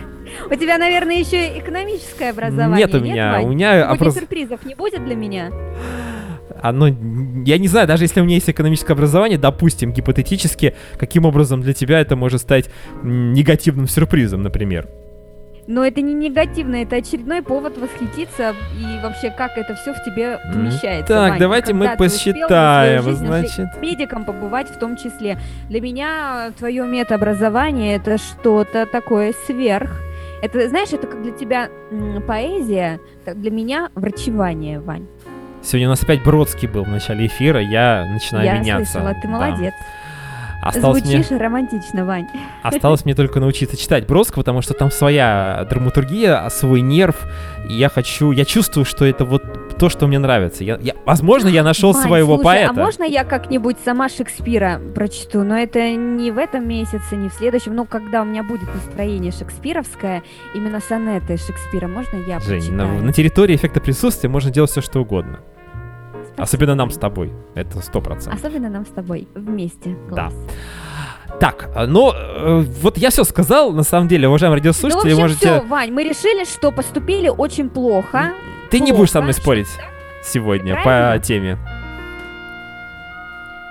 [0.52, 2.86] У тебя, наверное, еще и экономическое образование.
[2.86, 3.46] Нет у меня, Вань?
[3.46, 5.52] у меня Сегодня образ- сюрпризов не будет для меня?
[6.62, 11.62] Оно, я не знаю, даже если у меня есть экономическое образование, допустим, гипотетически, каким образом
[11.62, 12.70] для тебя это может стать
[13.04, 14.88] негативным сюрпризом, например.
[15.68, 20.40] Но это не негативно, это очередной повод восхититься и вообще как это все в тебе
[20.54, 21.14] помещается.
[21.14, 21.40] так, Вань.
[21.40, 23.82] давайте мы посчитаем, жизнь уже значит.
[23.82, 25.38] медиком побывать в том числе.
[25.70, 30.02] Для меня твое медобразование это что-то такое сверх.
[30.42, 31.70] Это, знаешь, это как для тебя
[32.28, 35.08] поэзия, так для меня врачевание, Вань.
[35.64, 38.94] Сегодня у нас опять Бродский был в начале эфира, я начинаю Я меняться.
[38.94, 39.74] слышала, ты Да.
[40.68, 42.28] Осталось мне, Звучишь романтично, Вань.
[42.64, 47.16] осталось мне только научиться читать Бродского, потому что там своя драматургия, свой нерв,
[47.70, 49.44] и я хочу, я чувствую, что это вот
[49.78, 50.64] то, что мне нравится.
[50.64, 52.70] Я, я- возможно, я нашел Вань, своего слушай, поэта.
[52.72, 55.44] а можно я как-нибудь сама Шекспира прочту?
[55.44, 57.76] Но это не в этом месяце, не в следующем.
[57.76, 60.24] Ну, когда у меня будет настроение шекспировское,
[60.56, 63.04] именно сонеты Шекспира, можно я Жень, на, прочитаю?
[63.04, 65.40] на территории эффекта присутствия можно делать все, что угодно.
[66.38, 67.32] Особенно нам с тобой.
[67.56, 68.40] Это сто процентов.
[68.40, 69.96] Особенно нам с тобой вместе.
[70.10, 70.30] Да.
[70.30, 70.34] Класс.
[71.40, 75.12] Так, а, ну, э, вот я все сказал, на самом деле, уважаемые Ну, в радиослушатели,
[75.12, 75.40] общем, можете...
[75.40, 78.32] все, Вань, мы решили, что поступили очень плохо.
[78.72, 79.42] Ты не будешь со мной плохо.
[79.42, 79.68] спорить
[80.24, 81.20] сегодня Правильно?
[81.20, 81.58] по теме.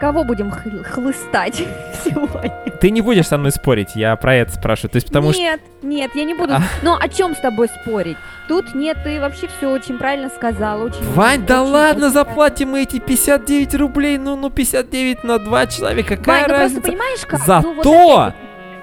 [0.00, 1.56] Кого будем хл- хлыстать
[2.04, 2.52] сегодня?
[2.80, 4.90] Ты не будешь со мной спорить, я про это спрашиваю.
[4.90, 5.40] То есть потому что...
[5.40, 6.54] нет, нет, я не буду.
[6.54, 6.60] А.
[6.82, 8.18] Но о чем с тобой спорить?
[8.48, 10.84] Тут нет, ты вообще все очень правильно сказала.
[10.84, 15.38] Очень, Вань, да очень- ладно, очень заплатим мы эти 59 рублей, ну, ну, 59 на
[15.38, 16.82] 2 человека, какая Вань, ну просто разница?
[16.82, 17.40] понимаешь как?
[17.40, 18.34] Зато- Ну, вот опять вот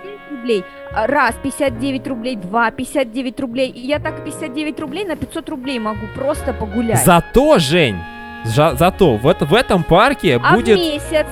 [0.03, 0.65] 59 рублей.
[0.95, 3.69] А, Раз, 59 рублей, два, 59 рублей.
[3.69, 7.03] И я так 59 рублей на 500 рублей могу просто погулять.
[7.05, 7.97] Зато, Жень,
[8.43, 11.27] зато в, это- в этом парке а будет месяц?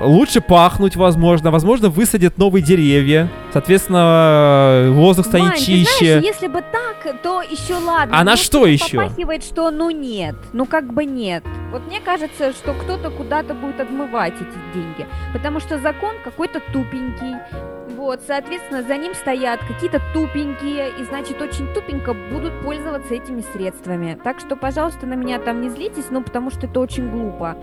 [0.00, 5.86] Лучше пахнуть, возможно, возможно, высадят новые деревья, соответственно, воздух станет Вань, ты чище.
[6.20, 8.18] знаешь, если бы так, то еще ладно.
[8.18, 8.98] А на что еще?
[8.98, 10.36] Попахивает, что ну нет.
[10.52, 11.44] Ну как бы нет.
[11.70, 15.06] Вот мне кажется, что кто-то куда-то будет отмывать эти деньги.
[15.32, 17.36] Потому что закон какой-то тупенький.
[17.96, 24.16] Вот, соответственно, за ним стоят какие-то тупенькие, и значит, очень тупенько будут пользоваться этими средствами.
[24.22, 27.56] Так что, пожалуйста, на меня там не злитесь, ну, потому что это очень глупо.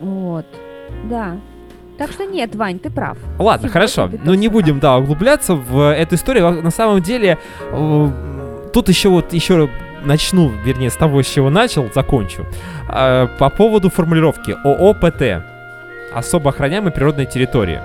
[0.00, 0.46] Вот,
[1.04, 1.38] да.
[1.98, 3.16] Так что нет, Вань, ты прав.
[3.38, 4.10] Ладно, Сегодня хорошо.
[4.24, 6.62] Ну не будем, да, углубляться в эту историю.
[6.62, 7.38] На самом деле,
[7.70, 8.10] э,
[8.72, 9.68] тут еще вот еще
[10.04, 12.46] начну, вернее, с того, с чего начал, закончу.
[12.88, 15.44] Э, По поводу формулировки ООПТ.
[16.12, 17.80] Особо охраняемые природные территории.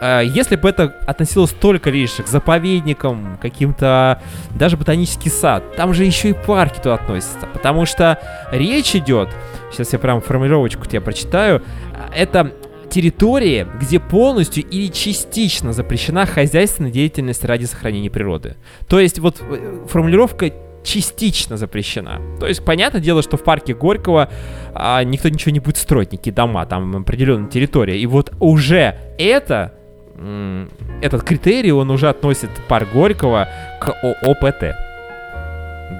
[0.00, 4.20] Э, Если бы это относилось только лишь к заповедникам, каким-то
[4.50, 8.18] даже ботанический сад, там же еще и парки туда относятся, потому что
[8.50, 9.28] речь идет,
[9.72, 11.62] сейчас я прям формулировочку тебе прочитаю,
[12.14, 12.52] это
[12.90, 18.56] территории, где полностью или частично запрещена хозяйственная деятельность ради сохранения природы.
[18.88, 22.20] То есть вот э, формулировка частично запрещена.
[22.40, 24.30] То есть, понятное дело, что в парке Горького
[24.74, 27.98] а, никто ничего не будет строить, никакие дома, там определенная территория.
[27.98, 29.74] И вот уже это,
[31.02, 33.48] этот критерий, он уже относит парк Горького
[33.80, 34.74] к ООПТ.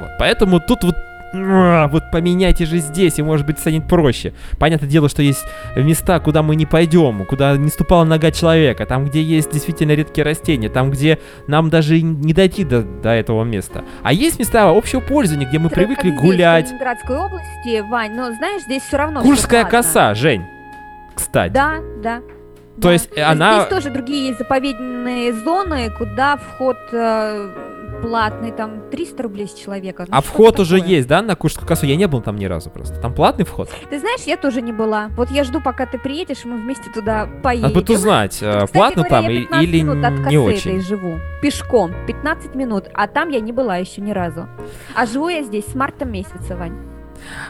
[0.01, 0.11] Вот.
[0.19, 0.95] Поэтому тут вот
[1.33, 4.33] вот поменяйте же здесь, и может быть станет проще.
[4.59, 5.45] Понятное дело, что есть
[5.77, 10.25] места, куда мы не пойдем, куда не ступала нога человека, там, где есть действительно редкие
[10.25, 13.85] растения, там, где нам даже не дойти до, до этого места.
[14.03, 16.67] А есть места общего пользования, где мы привыкли здесь, гулять.
[16.67, 19.23] В Ленинградской области, Вань, но знаешь, здесь все равно.
[19.23, 20.45] Курская коса, Жень,
[21.15, 21.53] кстати.
[21.53, 22.21] Да, да.
[22.77, 22.93] То да.
[22.93, 27.51] есть она- Здесь тоже другие заповедные зоны, куда вход э,
[28.03, 30.05] платный, там 300 рублей с человека.
[30.09, 30.91] Ну, А вход уже такое?
[30.97, 31.87] есть, да, на Курскую косу?
[31.87, 33.01] Я не был там ни разу просто.
[33.01, 33.69] Там платный вход?
[33.91, 35.09] Ты знаешь, я тоже не была.
[35.17, 37.63] Вот я жду, пока ты приедешь, и мы вместе туда поедем.
[37.69, 40.29] Надо будет узнать, э, Кстати платно говоря, там я и- 15 или минут от косы
[40.31, 40.81] не очень.
[40.81, 41.19] живу.
[41.43, 41.93] Пешком.
[42.07, 42.85] 15 минут.
[42.95, 44.49] А там я не была еще ни разу.
[44.95, 46.77] А живу я здесь с марта месяца, Вань.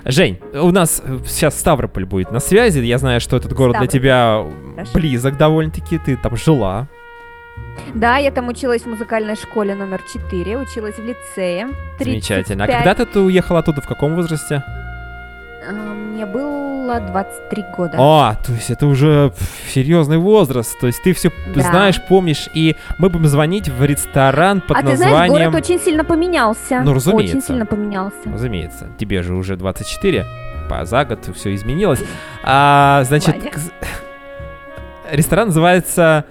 [0.06, 2.78] Жень, у нас э, сейчас Ставрополь будет на связи.
[2.80, 4.00] Я знаю, что этот город для Ставрополь.
[4.00, 4.92] тебя Хорошо.
[4.94, 5.98] близок довольно-таки.
[5.98, 6.88] Ты там жила.
[7.94, 11.68] Да, я там училась в музыкальной школе номер 4, училась в лицее.
[11.98, 12.06] 35.
[12.06, 12.64] Замечательно.
[12.64, 13.80] А когда ты, ты уехала оттуда?
[13.80, 14.62] В каком возрасте?
[15.68, 17.96] А, Мне было 23 года.
[17.98, 19.32] А, то есть это уже
[19.68, 20.78] серьезный возраст.
[20.78, 21.62] То есть ты все Да.
[21.62, 25.50] знаешь, помнишь, и мы будем звонить в ресторан под а ты знаешь, названием...
[25.50, 26.80] город очень сильно поменялся.
[26.82, 27.36] Ну, разумеется.
[27.36, 28.16] Очень сильно поменялся.
[28.24, 30.24] Разумеется, тебе же уже 24,
[30.68, 32.02] по за год все изменилось.
[32.42, 33.50] А, значит, Ваня.
[35.10, 36.24] ресторан называется...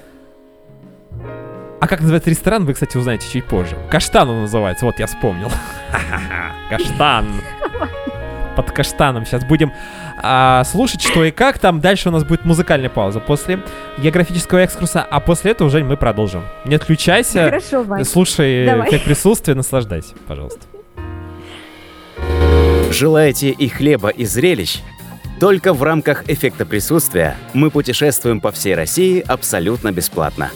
[1.79, 3.77] А как называется ресторан, вы, кстати, узнаете чуть позже.
[3.91, 5.51] Каштан он называется, вот я вспомнил.
[6.69, 7.27] Каштан.
[8.55, 9.71] Под каштаном сейчас будем
[10.19, 11.59] а, слушать, что и как.
[11.59, 13.59] Там дальше у нас будет музыкальная пауза после
[13.99, 16.43] географического экскурса, а после этого, Жень, мы продолжим.
[16.65, 18.03] Не отключайся, Хорошо, Вань.
[18.03, 18.89] слушай Давай.
[18.89, 20.61] эффект присутствия, наслаждайся, пожалуйста.
[22.91, 24.79] Желаете и хлеба, и зрелищ?
[25.39, 30.49] Только в рамках эффекта присутствия мы путешествуем по всей России абсолютно бесплатно.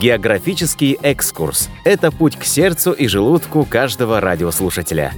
[0.00, 5.12] Географический экскурс– это путь к сердцу и желудку каждого радиослушателя.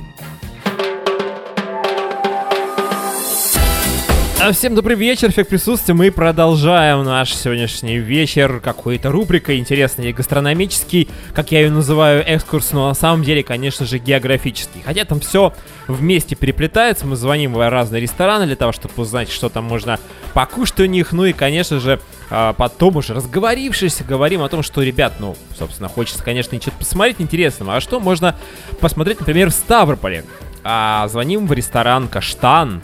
[4.39, 5.95] А Всем добрый вечер, эффект присутствия.
[5.95, 12.87] Мы продолжаем наш сегодняшний вечер какой-то рубрикой интересный гастрономический, как я ее называю, экскурс, но
[12.87, 14.83] на самом деле, конечно же, географический.
[14.85, 15.55] Хотя там все
[15.89, 19.99] вместе переплетается, мы звоним в разные рестораны для того, чтобы узнать, что там можно
[20.35, 24.83] покушать у них, ну и, конечно же, а, потом уже разговорившись, говорим о том, что,
[24.83, 28.37] ребят, ну, собственно, хочется, конечно, что-то посмотреть интересного, а что можно
[28.81, 30.27] посмотреть, например, в Ставрополе.
[30.63, 32.83] А, звоним в ресторан «Каштан»,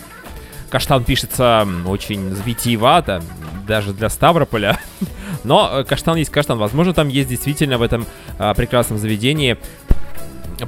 [0.73, 3.23] Каштан пишется очень витиевато,
[3.67, 4.81] даже для Ставрополя.
[5.45, 6.57] Но э, каштан есть каштан.
[6.57, 8.07] Возможно, там есть действительно в этом
[8.39, 9.59] а, прекрасном заведении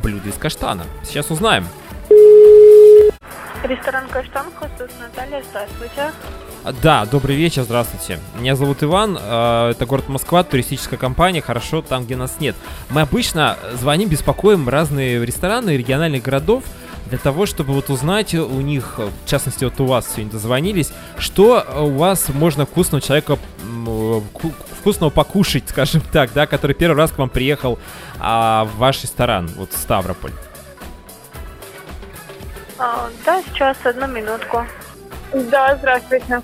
[0.02, 0.84] блюдо из каштана.
[1.04, 1.66] Сейчас узнаем.
[3.62, 6.12] Ресторан Каштан, хостес Наталья, здравствуйте.
[6.82, 8.18] Да, добрый вечер, здравствуйте.
[8.38, 12.56] Меня зовут Иван, э, это город Москва, туристическая компания, хорошо там, где нас нет.
[12.90, 16.62] Мы обычно звоним, беспокоим разные рестораны региональных городов
[17.06, 20.90] для того, чтобы вот узнать у них, э, в частности, вот у вас сегодня дозвонились,
[21.18, 26.74] что э, у вас можно вкусного человека, э, ку- вкусного покушать, скажем так, да, который
[26.74, 27.78] первый раз к вам приехал
[28.20, 30.32] а, в ваш ресторан, вот в Ставрополь.
[32.78, 34.66] А, да, сейчас, одну минутку.
[35.32, 36.42] Да, здравствуйте.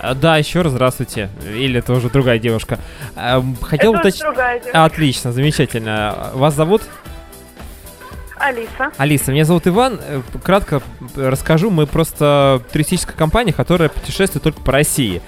[0.00, 1.28] А, Да, еще раз здравствуйте.
[1.44, 2.78] Или это уже другая девушка.
[3.16, 4.22] Эм, Хотел Это уточнить...
[4.22, 4.84] другая девушка.
[4.84, 6.30] Отлично, замечательно.
[6.34, 6.82] Вас зовут?
[8.42, 8.90] Алиса.
[8.96, 10.00] Алиса, меня зовут Иван.
[10.02, 10.82] Э, Кратко
[11.16, 15.22] расскажу, мы просто туристическая компания, которая путешествует только по России.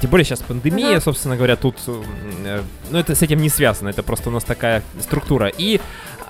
[0.00, 1.00] Тем более сейчас пандемия, Мгм.
[1.02, 4.82] собственно говоря, тут, э, ну это с этим не связано, это просто у нас такая
[5.00, 5.48] структура.
[5.48, 5.80] И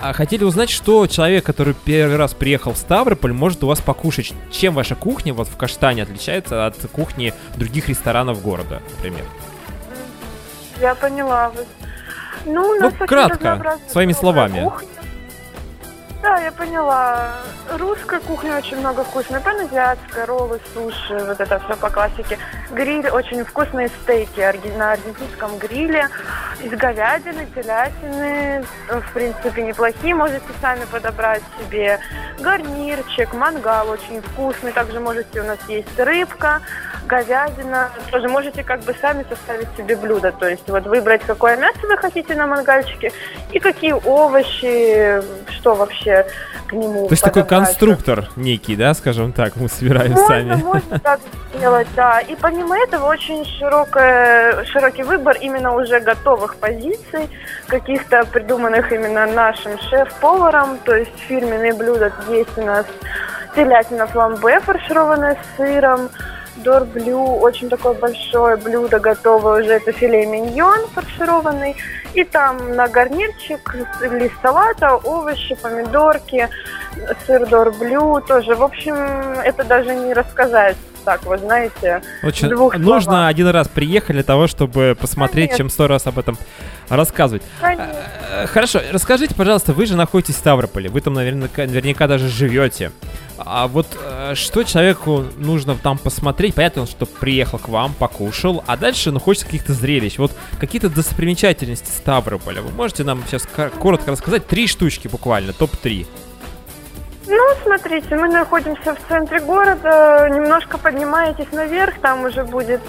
[0.03, 4.33] а, хотели узнать, что человек, который первый раз приехал в Ставрополь, может у вас покушать.
[4.50, 9.24] Чем ваша кухня вот в Каштане отличается от кухни других ресторанов города, например?
[10.81, 11.53] Я поняла.
[12.46, 14.61] Ну, Ну, кратко, своими словами.
[14.64, 14.88] кухни.
[16.22, 17.37] Да, я поняла.
[17.78, 19.40] Русской кухни очень много вкусной.
[19.40, 22.38] Паназиатская, роллы, суши, вот это все по классике.
[22.70, 24.40] Гриль, очень вкусные стейки
[24.76, 26.09] на аргентинском гриле.
[26.62, 30.14] Из говядины, телятины, э, в принципе, неплохие.
[30.14, 31.98] Можете сами подобрать себе
[32.38, 34.72] гарнирчик, мангал очень вкусный.
[34.72, 36.61] Также можете, у нас есть рыбка,
[37.06, 37.90] говядина.
[38.11, 40.33] Тоже можете как бы сами составить себе блюдо.
[40.33, 43.11] То есть вот выбрать, какое мясо вы хотите на мангальчике
[43.52, 46.10] и какие овощи, что вообще
[46.66, 50.55] к нему То есть такой конструктор некий, да, скажем так, мы собираем Можно, сами.
[50.62, 51.20] можно так
[51.55, 52.20] сделать, да.
[52.20, 57.29] И помимо этого очень широкая, широкий выбор именно уже готовых позиций,
[57.66, 62.87] каких-то придуманных именно нашим шеф-поваром, то есть фирменные блюда есть у нас
[63.55, 66.11] телятина фламбе, фаршированная с сыром,
[66.57, 71.77] дорблю, очень такое большое блюдо готовое уже, это филе миньон фаршированный,
[72.15, 76.48] и там на гарнирчик лист салата, овощи, помидорки,
[77.27, 78.55] сыр дорблю тоже.
[78.55, 82.03] В общем, это даже не рассказать так, вы знаете.
[82.23, 83.29] Очень двух нужно словах.
[83.31, 85.57] один раз приехать для того, чтобы посмотреть, Конечно.
[85.59, 86.38] чем сто раз об этом
[86.88, 87.42] рассказывать.
[87.61, 87.94] Конечно.
[88.31, 92.92] Э, Хорошо, расскажите, пожалуйста, вы же находитесь в Ставрополе, вы там наверняка, наверняка даже живете.
[93.38, 96.55] А вот э, что человеку нужно там посмотреть?
[96.55, 100.19] Понятно, что приехал к вам, покушал, а дальше, ну, хочется каких-то зрелищ.
[100.19, 102.61] Вот какие-то достопримечательности Ставрополя.
[102.61, 103.46] Вы можете нам сейчас
[103.79, 104.46] коротко рассказать?
[104.46, 106.07] Три штучки буквально, топ-3.
[107.33, 112.81] Ну, смотрите, мы находимся в центре города, немножко поднимаетесь наверх, там уже будет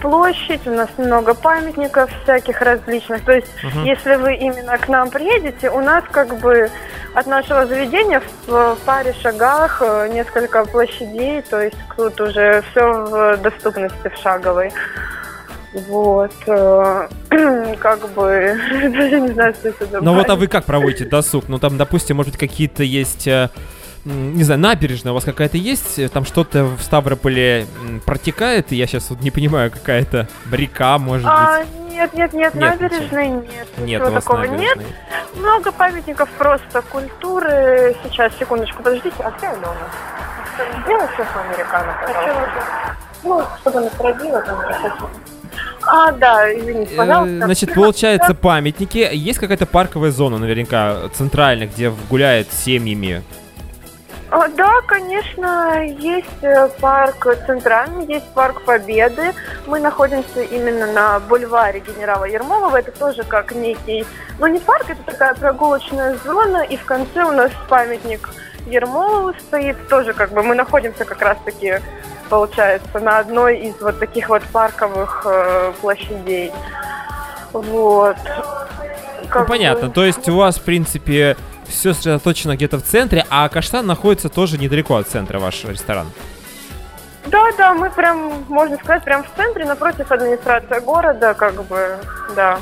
[0.00, 3.24] площадь, у нас много памятников всяких различных.
[3.24, 3.84] То есть, Мгм.
[3.84, 6.68] если вы именно к нам приедете, у нас как бы
[7.14, 13.36] от нашего заведения в паре шагах э, несколько площадей, то есть тут уже все в
[13.36, 14.72] доступности в шаговой.
[15.88, 17.08] Вот, э,
[17.78, 21.48] как бы, даже не знаю, что это Ну вот, а вы как проводите досуг?
[21.48, 23.50] Ну там, допустим, может быть, какие-то есть э,
[24.06, 26.12] не знаю, набережная у вас какая-то есть?
[26.12, 27.66] Там что-то в Ставрополе
[28.04, 28.70] протекает?
[28.72, 31.92] Я сейчас вот не понимаю, какая-то река, может а, быть?
[31.92, 33.66] Нет, нет, нет, нет набережной нет.
[33.78, 34.78] Нет, у вас такого нет.
[35.34, 37.96] Много памятников просто культуры.
[38.04, 39.74] Сейчас, секундочку, подождите, а где Алена?
[40.84, 42.96] Сделай все американо, пожалуйста.
[43.24, 44.60] Ну, чтобы она сродила там
[45.86, 47.44] а, да, извините, э, пожалуйста.
[47.46, 49.08] Значит, получается, памятники.
[49.12, 53.22] Есть какая-то парковая зона, наверняка, центральная, где гуляют семьями
[54.28, 59.32] а, да, конечно, есть э, парк Центральный, есть парк Победы.
[59.66, 62.76] Мы находимся именно на бульваре генерала Ермолова.
[62.76, 64.04] Это тоже как некий,
[64.40, 66.64] ну не парк, это такая прогулочная зона.
[66.64, 68.28] И в конце у нас памятник
[68.66, 69.76] Ермолову стоит.
[69.88, 71.74] Тоже как бы мы находимся как раз-таки,
[72.28, 76.52] получается, на одной из вот таких вот парковых э, площадей.
[77.52, 78.16] Вот.
[79.28, 79.88] Как ну, понятно.
[79.88, 79.94] Бы...
[79.94, 84.58] То есть у вас, в принципе, все сосредоточено где-то в центре, а Каштан находится тоже
[84.58, 86.06] недалеко от центра, ваш ресторан.
[87.26, 91.98] Да, да, мы прям, можно сказать, прям в центре, напротив администрации города, как бы,
[92.36, 92.58] да.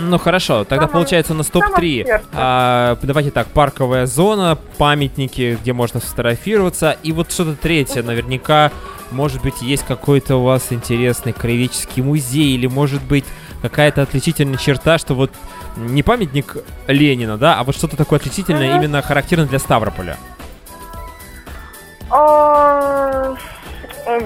[0.00, 2.22] Ну хорошо, тогда Самое, получается у нас топ-3.
[2.32, 8.72] А, давайте так, парковая зона, памятники, где можно сфотографироваться, и вот что-то третье, наверняка,
[9.10, 13.24] может быть, есть какой-то у вас интересный краеведческий музей, или может быть
[13.62, 15.30] какая-то отличительная черта, что вот
[15.76, 16.56] не памятник
[16.86, 20.16] Ленина, да, а вот что-то такое отличительное, именно характерно для Ставрополя.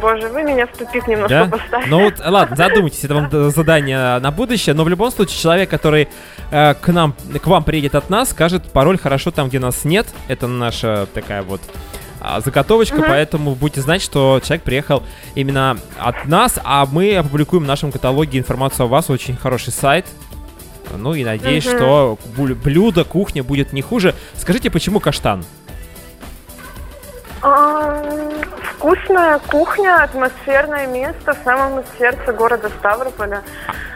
[0.01, 1.57] Боже, вы меня в тупик немножко да?
[1.57, 1.91] поставили.
[1.91, 6.09] Ну вот, ладно, задумайтесь, это вам задание на будущее, но в любом случае человек, который
[6.51, 10.07] э, к нам, к вам приедет от нас, скажет пароль хорошо там, где нас нет.
[10.29, 11.61] Это наша такая вот
[12.21, 13.09] а, заготовочка, uh-huh.
[13.09, 15.03] поэтому будете знать, что человек приехал
[15.35, 20.07] именно от нас, а мы опубликуем в нашем каталоге информацию о вас, очень хороший сайт,
[20.97, 21.77] ну и надеюсь, угу.
[21.77, 24.15] что блюдо, кухня будет не хуже.
[24.35, 25.45] Скажите, почему каштан?
[27.43, 28.03] А,
[28.63, 33.43] вкусная кухня, атмосферное место в самом сердце города Ставрополя.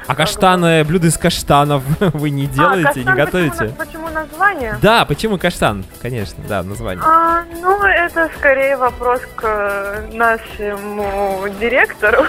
[0.06, 3.56] А каштаны, блюда из каштанов вы не а, делаете, а, каштан, не готовите?
[3.56, 4.76] Почему, почему название?
[4.82, 5.84] Да, почему каштан?
[6.00, 7.04] Конечно, да, название.
[7.06, 12.24] А, ну, это скорее вопрос к нашему директору.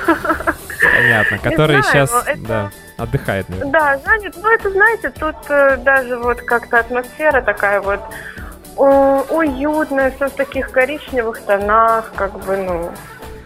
[0.81, 2.41] Понятно, который знаю, сейчас это...
[2.47, 3.49] да, отдыхает.
[3.49, 3.71] Наверное.
[3.71, 4.35] Да, занят.
[4.41, 8.01] Ну, это, знаете, тут э, даже вот как-то атмосфера такая вот
[8.77, 12.91] уютная, все в таких коричневых тонах, как бы, ну...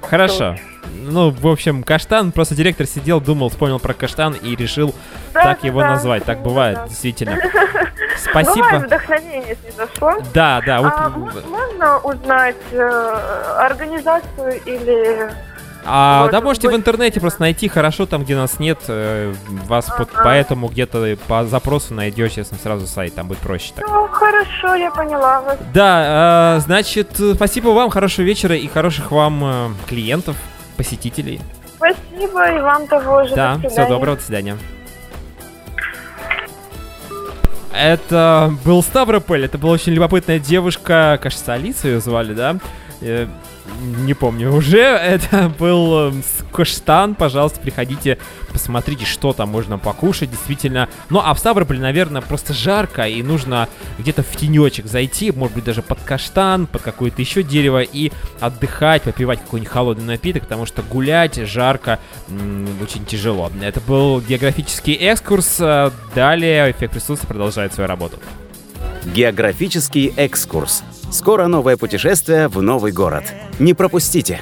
[0.01, 0.55] Хорошо.
[0.55, 4.93] Тут ну, в общем, каштан, просто директор сидел, думал, вспомнил про каштан и решил
[5.33, 6.25] да, так его да, назвать.
[6.25, 6.87] Так бывает, да.
[6.87, 7.37] действительно.
[8.17, 8.65] Спасибо.
[8.65, 10.13] Бывает вдохновение снизошло.
[10.33, 10.79] Да, да.
[10.79, 15.31] А, можно узнать э, организацию или
[15.89, 18.79] а вот, да, можете в интернете просто найти хорошо там, где нас нет.
[18.87, 19.33] Э,
[19.67, 19.99] вас ага.
[19.99, 23.71] под, поэтому где-то по запросу найдете, если сразу сайт, там будет проще.
[23.73, 23.85] Так.
[23.87, 25.57] Ну, хорошо, я поняла вас.
[25.73, 30.35] Да, э, значит, спасибо вам, хорошего вечера и хороших вам э, клиентов
[30.75, 31.39] посетителей.
[31.77, 33.35] Спасибо, и вам того же.
[33.35, 34.57] Да, до всего доброго, до свидания.
[37.73, 42.57] Это был Ставрополь, это была очень любопытная девушка, кажется, Алиса ее звали, да?
[43.79, 44.79] Не помню уже.
[44.81, 47.15] Это был эм, Каштан.
[47.15, 48.17] Пожалуйста, приходите,
[48.51, 50.31] посмотрите, что там можно покушать.
[50.31, 50.89] Действительно.
[51.09, 55.63] Ну, а в Ставрополе, наверное, просто жарко, и нужно где-то в тенечек зайти, может быть,
[55.63, 60.81] даже под каштан, под какое-то еще дерево, и отдыхать, попивать какой-нибудь холодный напиток, потому что
[60.81, 61.99] гулять жарко
[62.81, 63.51] очень тяжело.
[63.61, 65.57] Это был географический экскурс.
[66.15, 68.17] Далее эффект присутствия продолжает свою работу.
[69.13, 70.83] Географический экскурс.
[71.11, 73.23] Скоро новое путешествие в новый город.
[73.59, 74.41] Не пропустите!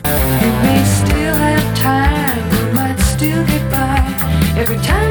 [4.57, 5.04] Every time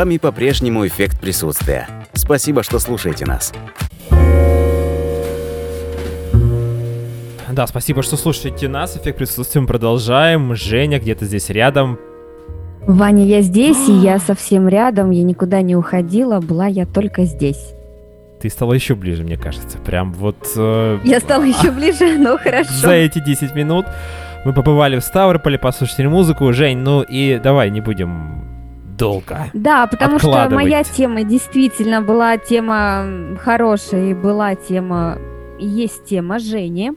[0.00, 1.86] вами по-прежнему эффект присутствия.
[2.14, 3.52] Спасибо, что слушаете нас.
[7.52, 8.96] Да, спасибо, что слушаете нас.
[8.96, 10.56] Эффект присутствия мы продолжаем.
[10.56, 11.98] Женя где-то здесь рядом.
[12.86, 17.74] Ваня, я здесь, и я совсем рядом, я никуда не уходила, была я только здесь.
[18.40, 19.76] Ты стала еще ближе, мне кажется.
[19.76, 20.48] Прям вот...
[20.56, 22.72] Э, Я стала еще ближе, но хорошо.
[22.72, 23.84] за эти 10 минут
[24.46, 26.50] мы побывали в Ставрополе, послушали музыку.
[26.54, 28.59] Жень, ну и давай не будем
[29.00, 29.46] долго.
[29.54, 33.04] Да, потому что моя тема действительно была тема
[33.42, 35.18] хорошая, и была тема,
[35.58, 36.92] есть тема Жени.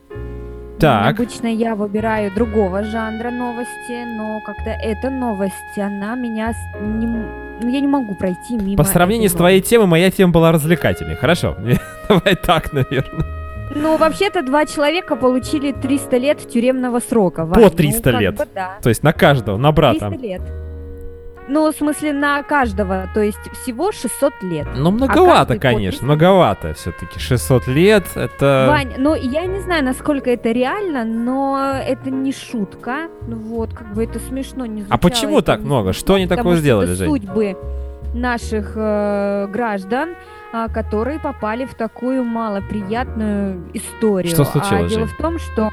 [0.80, 1.16] Так.
[1.16, 7.70] Обычно я выбираю другого жанра новости, но когда эта новость, она меня с- не, ну,
[7.70, 8.76] я не могу пройти мимо.
[8.78, 11.16] По сравнению с этой твоей темой, моя тема была развлекательной.
[11.16, 11.56] Хорошо,
[12.10, 13.26] давай так, наверное.
[13.76, 17.46] Ну, вообще-то два человека получили 300 лет тюремного срока.
[17.46, 17.54] Вань.
[17.54, 18.36] По Ну, 300 как лет.
[18.36, 18.72] бы да.
[18.82, 20.22] То есть на каждого, на 300 брата.
[20.22, 20.42] лет.
[21.54, 24.68] Ну, в смысле, на каждого, то есть всего 600 лет.
[24.76, 27.20] Ну, многовато, каждый по конечно, 300 многовато все-таки.
[27.20, 28.66] 600 лет, это...
[28.68, 33.08] Вань, ну я не знаю, насколько это реально, но это не шутка.
[33.28, 35.94] Ну Вот, как бы это смешно не А звучало, почему это так не много?
[35.94, 37.08] Что они такое сделали, Жень?
[37.08, 37.56] судьбы
[38.16, 40.16] наших э, граждан,
[40.52, 44.34] а, которые попали в такую малоприятную историю.
[44.34, 45.16] Что случилось, а дело Жень?
[45.16, 45.70] в том, что,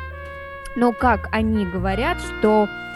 [0.76, 2.89] ну как они говорят, что а,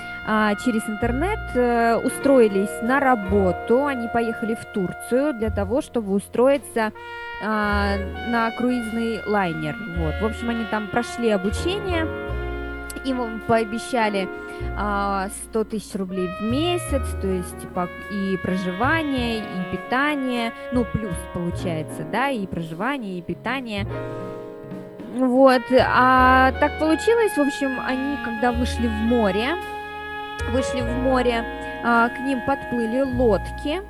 [0.65, 6.93] через интернет э, устроились на работу, они поехали в Турцию для того, чтобы устроиться
[7.43, 7.97] а,
[8.29, 9.77] на круизный лайнер.
[9.99, 10.15] Вот.
[10.23, 12.07] В общем, они там прошли обучение,
[13.05, 14.29] им пообещали
[14.79, 21.17] а, 100 тысяч рублей в месяц, то есть типа и проживание, и питание, ну плюс
[21.35, 23.87] получается, да, и проживание, и питание.
[25.17, 29.55] Вот, а так получилось, в общем, они когда вышли в море,
[30.51, 31.45] вышли в море,
[31.85, 33.83] а, к ним подплыли лодки,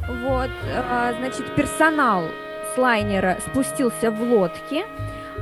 [0.00, 2.24] вот, а, значит, персонал
[2.74, 4.84] с лайнера спустился в лодки,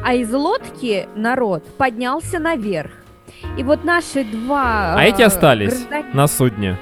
[0.04, 2.90] а из лодки народ поднялся наверх.
[3.58, 4.94] И вот наши два...
[4.96, 6.78] А эти э, остались граждани- на судне.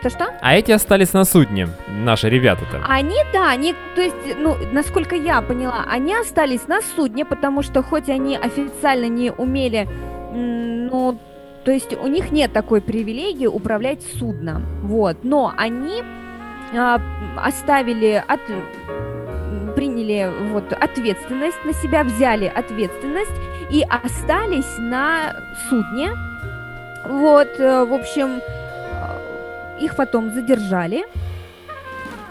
[0.00, 0.32] Что-что?
[0.40, 2.82] А эти остались на судне, наши ребята-то.
[2.88, 7.82] Они, да, они, то есть, ну, насколько я поняла, они остались на судне, потому что
[7.82, 9.86] хоть они официально не умели,
[10.32, 11.18] ну,
[11.64, 16.02] то есть у них нет такой привилегии управлять судном, вот, но они
[16.74, 17.00] а,
[17.36, 18.40] оставили, от,
[19.74, 23.32] приняли вот ответственность на себя, взяли ответственность
[23.70, 25.34] и остались на
[25.68, 26.12] судне,
[27.06, 28.40] вот, э, в общем,
[29.80, 31.04] их потом задержали,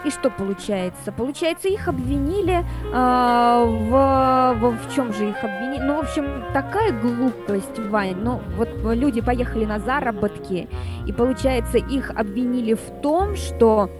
[0.04, 1.12] и что получается?
[1.12, 5.82] Получается, их обвинили а, в, в, в чем же их обвинили?
[5.82, 8.16] Ну, в общем, такая глупость, Вань.
[8.22, 10.68] Ну, вот люди поехали на заработки,
[11.06, 13.90] и получается, их обвинили в том, что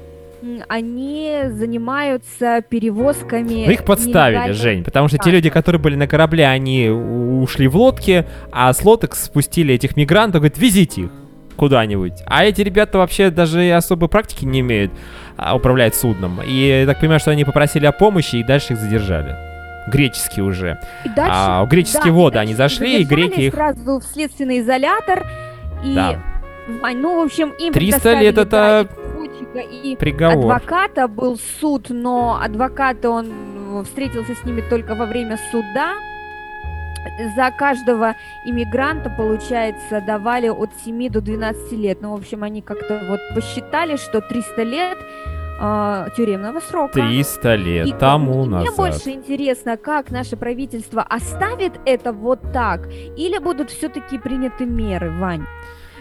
[0.69, 3.67] они занимаются перевозками.
[3.67, 5.31] Ну, их подставили, нелегальных- Жень, потому что те Да.
[5.33, 10.41] люди, которые были на корабле, они ушли в лодке, а с лодок спустили этих мигрантов,
[10.41, 11.11] говорят, везите их
[11.61, 12.23] куда-нибудь.
[12.27, 14.91] А эти ребята вообще даже особой практики не имеют
[15.37, 16.41] а, управлять судном.
[16.43, 19.37] И я так понимаю, что они попросили о помощи, и дальше их задержали.
[19.89, 20.81] Греческие уже.
[21.05, 23.55] И дальше- А греческие да, воды они зашли, и греки их...
[23.55, 25.27] сразу в следственный изолятор.
[25.85, 26.19] И, Да.
[26.95, 28.89] Ну, в общем, им 300 лет предоставили, да, это
[29.83, 30.55] и Приговор.
[30.55, 35.93] адвоката был суд, но адвоката он м, встретился с ними только во время суда.
[37.35, 38.15] За каждого
[38.45, 41.99] иммигранта, получается, давали от 7 до 12 лет.
[42.03, 44.99] Ну, в общем, они как-то вот посчитали, что 300 лет
[45.63, 46.95] а, тюремного срока.
[46.95, 48.77] 300 лет И тому мне назад.
[48.77, 55.47] больше интересно, как наше правительство оставит это вот так, или будут все-таки приняты меры, Вань?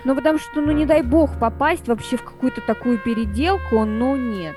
[0.05, 4.55] Ну, потому что, ну, не дай бог попасть вообще в какую-то такую переделку, ну, нет.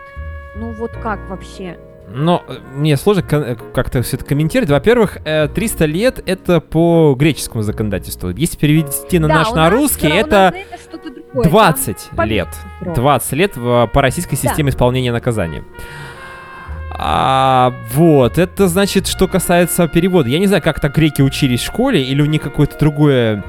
[0.54, 1.78] Ну, вот как вообще?
[2.14, 4.70] Но э, мне сложно э, как-то все это комментировать.
[4.70, 8.30] Во-первых, э, 300 лет это по греческому законодательству.
[8.30, 12.22] Если перевести на Да, наш на русский, э, это это что-то другое, там 20 по
[12.22, 12.48] лет.
[12.80, 12.94] срок.
[12.94, 15.64] 20 лет по российской системе исполнения наказания.
[16.94, 20.28] А, вот, это значит, что касается перевода.
[20.28, 23.42] Я не знаю, как так греки учились в школе, или у них какое-то другое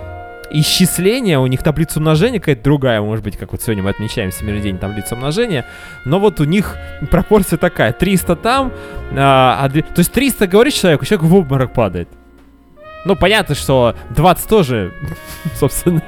[0.51, 4.61] исчисление, у них таблица умножения какая-то другая, может быть, как вот сегодня мы отмечаем Всемирный
[4.61, 5.65] день таблицы умножения,
[6.05, 6.77] но вот у них
[7.11, 8.71] пропорция такая, 300 там,
[9.15, 12.09] а, а то есть 300 говоришь человеку, человек в обморок падает.
[13.05, 14.93] Ну, понятно, что 20 тоже,
[15.55, 16.01] собственно,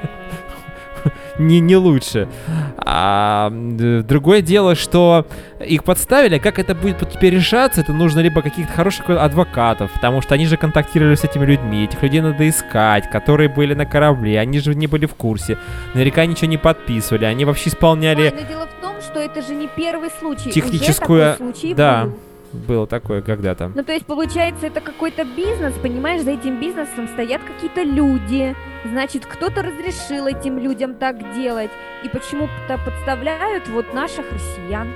[1.38, 2.28] не, не лучше.
[2.76, 5.26] А другое дело, что
[5.60, 10.34] их подставили, как это будет теперь решаться, это нужно либо каких-то хороших адвокатов, потому что
[10.34, 14.58] они же контактировали с этими людьми, этих людей надо искать, которые были на корабле, они
[14.60, 15.58] же не были в курсе,
[15.94, 18.34] наверняка ничего не подписывали, они вообще исполняли...
[18.34, 20.50] Но дело в том, что это же не первый случай.
[20.50, 21.20] Техническую...
[21.20, 22.04] Уже такой случай да.
[22.04, 22.18] был.
[22.66, 23.70] Было такое когда-то.
[23.74, 28.54] Ну, то есть, получается, это какой-то бизнес, понимаешь, за этим бизнесом стоят какие-то люди.
[28.84, 31.70] Значит, кто-то разрешил этим людям так делать.
[32.04, 34.88] И почему-то подставляют вот наших россиян.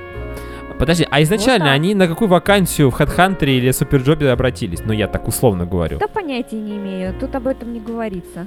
[0.79, 1.75] Подожди, а изначально Вот так.
[1.77, 4.81] они на какую вакансию в HeadHunter или Суперджобе обратились?
[4.85, 5.99] Ну, я так условно говорю.
[5.99, 8.47] Да понятия не имею, тут об этом не говорится.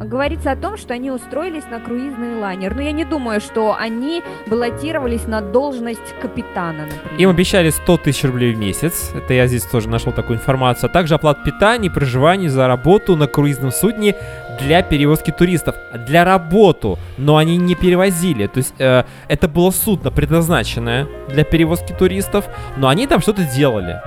[0.00, 2.74] Говорится о том, что они устроились на круизный лайнер.
[2.74, 7.20] Но я не думаю, что они баллотировались на должность капитана, например.
[7.20, 9.12] Им обещали 100 тысяч рублей в месяц.
[9.14, 10.90] Это я здесь тоже нашел такую информацию.
[10.90, 14.16] А также оплат питания проживания за работу на круизном судне
[14.60, 15.76] для перевозки туристов.
[16.06, 16.98] Для работу.
[17.16, 18.48] Но они не перевозили.
[18.48, 22.46] То есть э, это было судно, предназначенное для перевозки туристов.
[22.76, 24.00] Но они там что-то делали.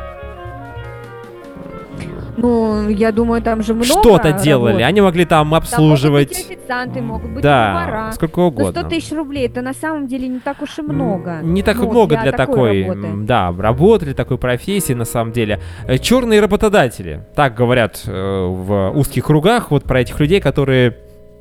[2.38, 4.84] Ну, я думаю, там же много Что-то делали.
[4.84, 6.32] Они могли там Там могут быть обслуживать.
[6.32, 8.12] официанты, могут быть да, повара.
[8.12, 8.82] сколько Но угодно.
[8.82, 11.40] 100 тысяч рублей, это на самом деле не так уж и много.
[11.42, 13.08] Не так Ну, много для, такой, работы.
[13.08, 15.60] м, да, работы, для такой профессии, на самом деле.
[16.02, 20.98] Черные работодатели, так говорят э, в узких кругах, вот про этих людей, которые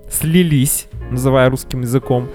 [0.09, 2.28] слились, называя русским языком.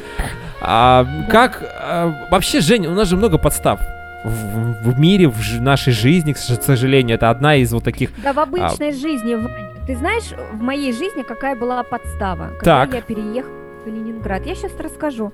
[0.62, 3.80] А, как а, вообще, Жень, у нас же много подстав
[4.24, 8.12] в, в мире, в ж- нашей жизни, к сожалению, это одна из вот таких.
[8.24, 12.94] Да в обычной жизни, Вань, ты знаешь, в моей жизни какая была подстава, когда Так.
[12.94, 14.46] я переехала в Калининград?
[14.46, 15.32] Я сейчас расскажу.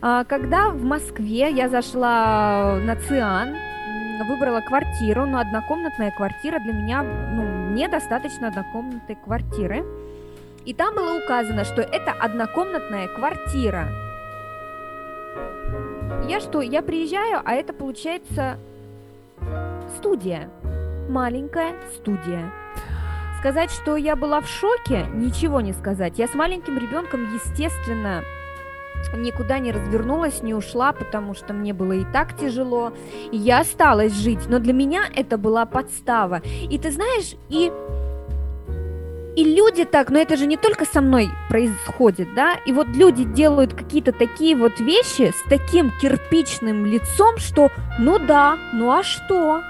[0.00, 3.54] А, Когда в Москве я зашла на Циан,
[4.28, 9.84] выбрала квартиру, но однокомнатная квартира для меня, ну, недостаточно однокомнатной квартиры.
[10.64, 13.88] И там было указано, что это однокомнатная квартира.
[16.28, 18.58] Я что, я приезжаю, а это получается
[19.96, 20.50] студия.
[21.08, 22.52] Маленькая студия.
[23.40, 26.18] Сказать, что я была в шоке, ничего не сказать.
[26.18, 28.22] Я с маленьким ребенком, естественно,
[29.16, 32.92] никуда не развернулась, не ушла, потому что мне было и так тяжело.
[33.30, 36.40] И я осталась жить, но для меня это была подстава.
[36.44, 37.70] И ты знаешь, и
[39.36, 43.24] и люди так, но это же не только со мной происходит, да, и вот люди
[43.24, 49.62] делают какие-то такие вот вещи с таким кирпичным лицом, что ну да, ну а что?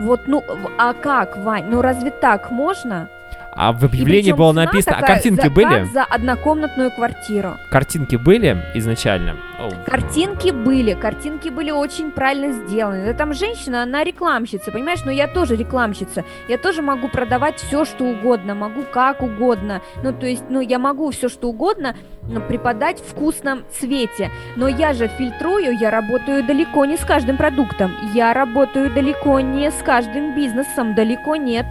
[0.00, 0.42] Вот, ну,
[0.76, 3.08] а как, Вань, ну разве так можно?
[3.56, 5.84] А в объявлении было написано, а такая, картинки заказ были?
[5.84, 7.56] за однокомнатную квартиру.
[7.70, 9.36] Картинки были изначально?
[9.58, 13.06] О, Картинки были, картинки были очень правильно сделаны.
[13.06, 15.04] Да там женщина, она рекламщица, понимаешь?
[15.04, 16.24] Но я тоже рекламщица.
[16.48, 19.80] Я тоже могу продавать все, что угодно, могу как угодно.
[20.02, 21.94] Ну, то есть, ну, я могу все, что угодно
[22.28, 24.30] ну, преподать в вкусном цвете.
[24.56, 27.92] Но я же фильтрую, я работаю далеко не с каждым продуктом.
[28.14, 31.66] Я работаю далеко не с каждым бизнесом, далеко нет.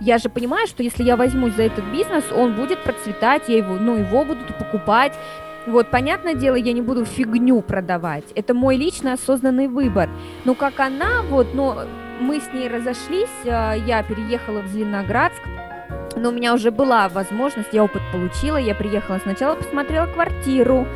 [0.00, 3.74] Я же понимаю, что если я возьмусь за этот бизнес, он будет процветать, я его,
[3.74, 5.12] ну, его будут покупать,
[5.66, 8.24] вот, понятное дело, я не буду фигню продавать.
[8.34, 10.08] Это мой личный осознанный выбор.
[10.44, 11.84] Но как она, вот, но
[12.20, 15.42] мы с ней разошлись, а, я переехала в Зеленоградск,
[16.16, 20.86] но у меня уже была возможность, я опыт получила, я приехала сначала, посмотрела квартиру,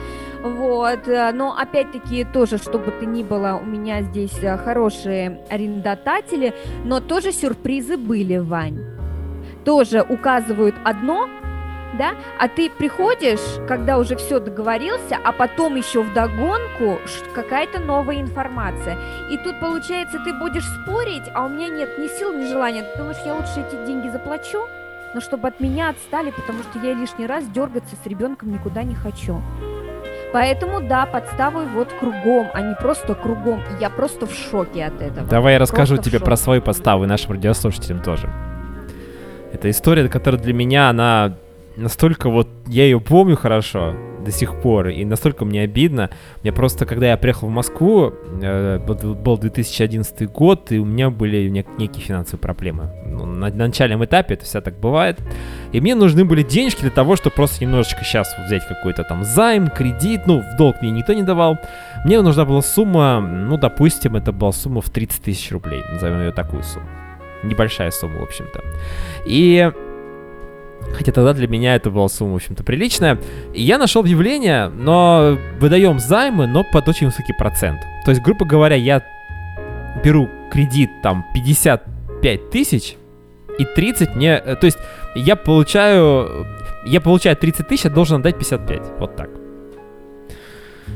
[0.43, 6.53] вот, э, но опять-таки тоже, чтобы ты ни было, у меня здесь э, хорошие арендодатели,
[6.85, 8.92] но тоже сюрпризы были, Вань.
[9.65, 11.29] Тоже указывают одно,
[11.99, 16.99] да, а ты приходишь, когда уже все договорился, а потом еще в догонку
[17.35, 18.99] какая-то новая информация.
[19.31, 22.83] И тут, получается, ты будешь спорить, а у меня нет ни сил, ни желания.
[22.83, 24.67] Ты думаешь, я лучше эти деньги заплачу,
[25.15, 28.95] но чтобы от меня отстали, потому что я лишний раз дергаться с ребенком никуда не
[28.95, 29.43] хочу.
[30.33, 33.63] Поэтому, да, подставы вот кругом, а не просто кругом.
[33.81, 35.27] Я просто в шоке от этого.
[35.29, 38.31] Давай я расскажу Просто тебе про свою подставу и нашим радиослушателям тоже.
[39.53, 41.37] Это история, которая для меня, она
[41.77, 43.95] настолько вот, я ее помню хорошо
[44.25, 46.11] до сих пор, и настолько мне обидно.
[46.43, 51.11] Мне просто, когда я приехал в Москву, э, был был 2011 год, и у меня
[51.11, 52.91] были нек- некие финансовые проблемы.
[53.07, 55.19] Ну, на, на начальном этапе это вся так бывает.
[55.73, 59.69] И мне нужны были денежки для того, чтобы просто немножечко сейчас взять какой-то там займ,
[59.69, 61.59] кредит, ну, в долг мне никто не давал.
[62.05, 66.33] Мне нужна была сумма, ну, допустим, это была сумма в 30 тысяч рублей, назовем ее
[66.33, 66.87] такую сумму.
[67.43, 68.63] Небольшая сумма, в общем-то.
[69.25, 69.71] И
[70.93, 73.19] Хотя тогда для меня это была сумма, в общем-то, приличная.
[73.55, 77.81] И я нашел объявление, но выдаем займы, но под очень высокий процент.
[78.05, 79.03] То есть, грубо говоря, я
[80.05, 82.97] беру кредит там 55 тысяч,
[83.59, 84.43] и 30 мне...
[84.45, 84.79] э, То есть,
[85.15, 86.47] я получаю...
[86.85, 88.99] Я получаю 30 тысяч, а должен отдать 55.
[88.99, 89.31] Вот так.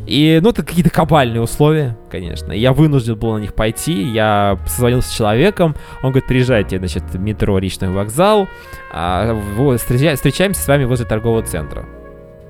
[0.07, 2.53] И, ну, это какие-то кабальные условия, конечно.
[2.53, 4.03] Я вынужден был на них пойти.
[4.03, 5.75] Я созвонился с человеком.
[6.03, 8.49] Он говорит, приезжайте, значит, метро, Речной вокзал.
[8.93, 11.87] А, вот, встречаемся с вами возле торгового центра.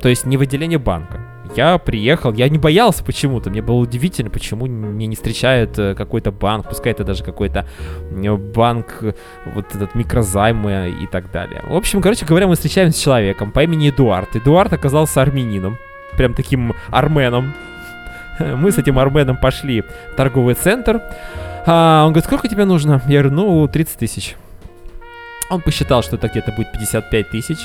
[0.01, 1.21] То есть не в отделении банка.
[1.55, 3.51] Я приехал, я не боялся почему-то.
[3.51, 7.67] Мне было удивительно, почему мне не встречают э, какой-то банк, пускай это даже какой-то
[8.55, 9.03] банк,
[9.55, 11.63] вот этот микрозаймы и так далее.
[11.69, 14.37] В общем, короче говоря, мы встречаемся с человеком по имени Эдуард.
[14.37, 15.79] Эдуард оказался армянином
[16.17, 17.55] прям таким арменом.
[18.39, 21.01] Мы с этим арменом пошли в торговый центр.
[21.67, 23.01] А, он говорит, сколько тебе нужно?
[23.07, 24.37] Я говорю, ну, 30 тысяч.
[25.51, 27.59] Он посчитал, что это где-то будет 55 тысяч.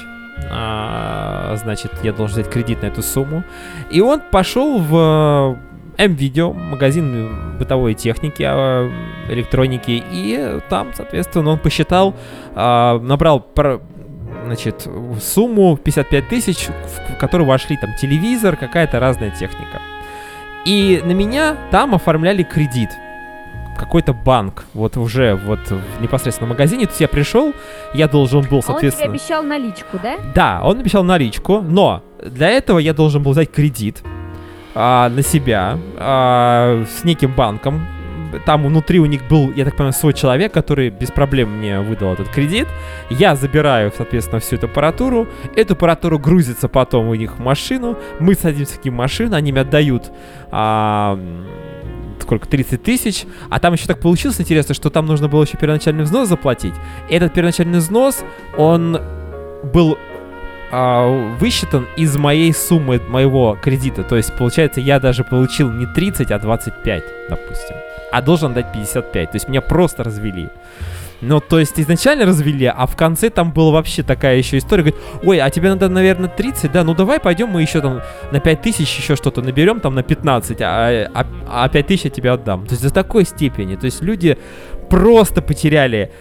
[0.50, 3.44] А, значит, я должен взять кредит на эту сумму.
[3.90, 5.58] И он пошел в
[5.98, 8.90] М-Видео, магазин бытовой техники, а,
[9.30, 12.16] электроники, и там, соответственно, он посчитал,
[12.56, 13.40] а, набрал
[14.52, 14.88] значит,
[15.22, 19.82] сумму 55 тысяч, в которую вошли там телевизор, какая-то разная техника.
[20.66, 22.90] И на меня там оформляли кредит.
[23.78, 26.86] Какой-то банк, вот уже вот в непосредственно магазине.
[26.86, 27.54] То есть я пришел,
[27.94, 29.12] я должен был, соответственно...
[29.12, 30.18] он тебе обещал наличку, да?
[30.36, 34.04] Да, он обещал наличку, но для этого я должен был взять кредит
[34.76, 37.88] а, на себя а, с неким банком,
[38.46, 42.14] там внутри у них был, я так понимаю, свой человек, который без проблем мне выдал
[42.14, 42.68] этот кредит.
[43.10, 45.28] Я забираю, соответственно, всю эту аппаратуру.
[45.56, 47.98] Эту аппаратуру грузится потом у них в машину.
[48.20, 50.12] Мы садимся в машину, они мне отдают
[50.52, 51.20] а,
[52.20, 53.26] сколько, 30 тысяч.
[53.50, 56.74] А там еще так получилось, интересно, что там нужно было еще первоначальный взнос заплатить.
[57.10, 58.24] Этот первоначальный взнос,
[58.58, 59.00] он
[59.64, 59.98] был
[60.72, 61.08] а,
[61.40, 64.04] высчитан из моей суммы моего кредита.
[64.04, 67.76] То есть, получается, я даже получил не 30, а 25, допустим
[68.12, 69.32] а должен дать 55.
[69.32, 70.50] То есть меня просто развели.
[71.22, 74.84] Ну, то есть изначально развели, а в конце там была вообще такая еще история.
[74.84, 76.84] Говорит, ой, а тебе надо, наверное, 30, да?
[76.84, 78.02] Ну давай пойдем мы еще там
[78.32, 82.10] на 5 тысяч еще что-то наберем, там на 15, а, а, а 5 тысяч я
[82.10, 82.66] тебе отдам.
[82.66, 83.76] То есть до такой степени.
[83.76, 84.38] То есть люди
[84.90, 86.12] просто потеряли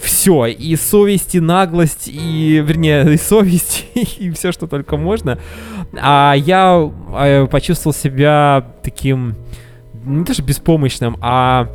[0.00, 5.38] все, и совесть, и наглость, и, вернее, и совесть, и все, что только можно.
[6.00, 9.36] А я э, почувствовал себя таким
[10.04, 11.68] не то что беспомощным, а...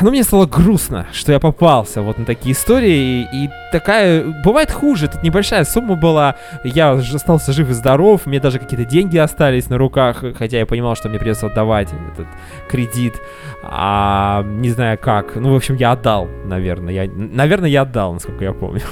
[0.00, 4.24] Ну, мне стало грустно, что я попался вот на такие истории, и такая...
[4.42, 9.18] Бывает хуже, тут небольшая сумма была, я остался жив и здоров, мне даже какие-то деньги
[9.18, 12.26] остались на руках, хотя я понимал, что мне придется отдавать этот
[12.70, 13.20] кредит,
[13.62, 15.36] а не знаю как.
[15.36, 16.94] Ну, в общем, я отдал, наверное.
[16.94, 18.82] Я, наверное, я отдал, насколько я помню.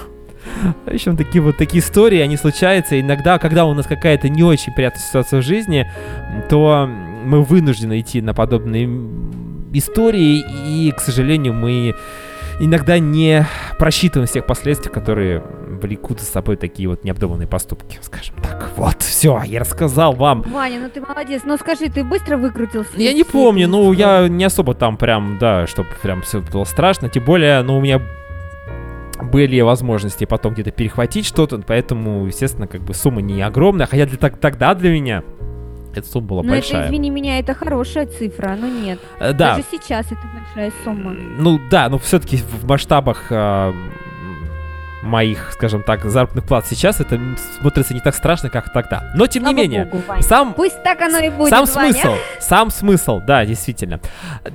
[0.85, 4.75] В общем, такие вот такие истории, они случаются иногда, когда у нас какая-то не очень
[4.75, 5.91] приятная ситуация в жизни,
[6.51, 6.87] то
[7.25, 8.87] мы вынуждены идти на подобные
[9.75, 11.95] истории, и, к сожалению, мы
[12.61, 13.47] иногда не
[13.79, 15.43] просчитываем всех последствий, которые
[15.83, 18.71] влекут за собой такие вот необдуманные поступки, скажем так.
[18.77, 20.43] Вот, все, я рассказал вам.
[20.43, 21.43] Ваня, ну ты молодец.
[21.45, 22.93] Ну скажи, ты быстро выкрутился?
[22.97, 27.09] Я не помню, ну я не особо там прям, да, чтобы прям все было страшно.
[27.09, 28.01] Тем более, ну у меня
[29.23, 34.19] были возможности потом где-то перехватить что-то, поэтому, естественно, как бы сумма не огромная, хотя для,
[34.19, 35.23] тогда для меня
[35.97, 36.81] эта сумма была но большая.
[36.81, 38.99] это, извини меня, это хорошая цифра, но нет.
[39.19, 39.57] Э, да.
[39.57, 41.13] Даже сейчас это большая сумма.
[41.13, 43.73] Ну да, но все-таки в масштабах э,
[45.03, 47.21] моих, скажем так, заработных плат сейчас это
[47.61, 49.13] смотрится не так страшно, как тогда.
[49.15, 50.23] Но тем Слава не менее, Богу, Вань.
[50.23, 51.51] сам пусть так оно и будет.
[51.51, 51.93] Сам Ваня.
[51.93, 54.01] смысл, сам смысл, да, действительно.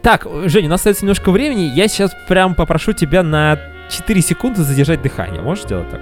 [0.01, 1.61] Так, Женя, у нас остается немножко времени.
[1.63, 3.59] Я сейчас прям попрошу тебя на
[3.89, 5.41] 4 секунды задержать дыхание.
[5.41, 6.01] Можешь сделать так?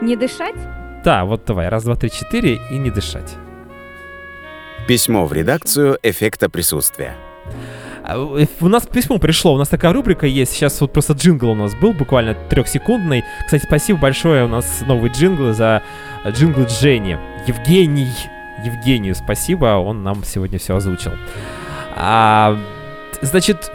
[0.00, 0.54] Не дышать?
[1.04, 3.36] Да, вот давай, раз, два, три, четыре и не дышать.
[4.88, 7.14] Письмо в редакцию эффекта присутствия.
[8.04, 11.50] А, э, у нас письмо пришло, у нас такая рубрика есть, сейчас вот просто джингл
[11.50, 13.22] у нас был, буквально трехсекундный.
[13.44, 15.82] Кстати, спасибо большое, у нас новый джингл за
[16.26, 17.18] джингл Дженни.
[17.46, 18.08] Евгений,
[18.64, 21.12] Евгению спасибо, он нам сегодня все озвучил.
[21.94, 22.58] А,
[23.20, 23.70] значит,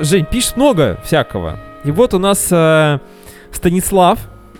[0.00, 1.60] Жень, пишет много всякого.
[1.84, 2.98] И вот у нас э,
[3.52, 4.18] Станислав,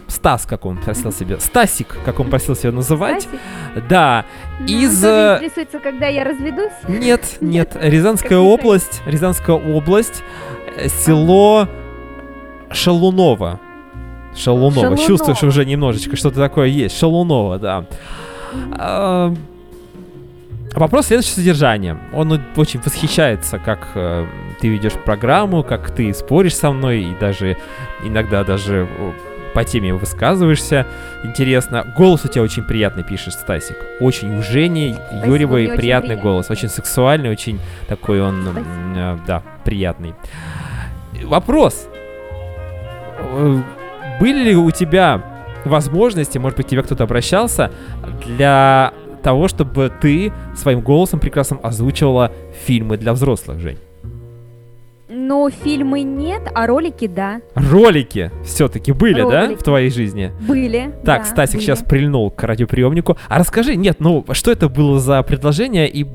[0.08, 3.22] Стас, как он просил себе, Стасик, как он просил себя называть.
[3.22, 3.40] Стасик?
[3.88, 4.24] Да.
[4.60, 5.04] Ну, из...
[5.04, 6.72] Он интересуется, когда я разведусь?
[6.88, 7.76] Нет, нет.
[7.80, 10.22] Рязанская область, Рязанская область,
[10.76, 11.68] э, село
[12.70, 13.60] Шалунова.
[14.34, 14.82] Шалунова.
[14.82, 15.06] Шалунова.
[15.06, 16.98] Чувствуешь уже немножечко, что-то такое есть.
[16.98, 17.84] Шалунова, да.
[18.72, 19.34] А,
[20.74, 21.98] вопрос следующего содержания.
[22.12, 24.26] Он очень восхищается, как э,
[24.60, 27.56] ты ведешь программу, как ты споришь со мной и даже
[28.04, 28.88] иногда даже
[29.56, 30.86] по теме высказываешься.
[31.24, 31.82] Интересно.
[31.96, 33.78] Голос у тебя очень приятный, пишет Стасик.
[34.00, 36.50] Очень у Жени Спасибо, Юрьевой приятный голос.
[36.50, 38.46] Очень сексуальный, очень такой он,
[38.94, 40.12] э, да, приятный.
[41.24, 41.88] Вопрос.
[44.20, 45.22] Были ли у тебя
[45.64, 47.72] возможности, может быть, к тебе кто-то обращался,
[48.26, 48.92] для
[49.22, 52.30] того, чтобы ты своим голосом прекрасным озвучивала
[52.66, 53.78] фильмы для взрослых, Жень?
[55.26, 57.40] Но фильмы нет, а ролики да.
[57.56, 59.58] Ролики все-таки были, да, Ролики.
[59.58, 60.30] в твоей жизни?
[60.46, 60.94] Были.
[61.04, 61.64] Так, да, Стасик были.
[61.64, 63.18] сейчас прильнул к радиоприемнику.
[63.28, 66.06] А расскажи, нет, ну что это было за предложение, и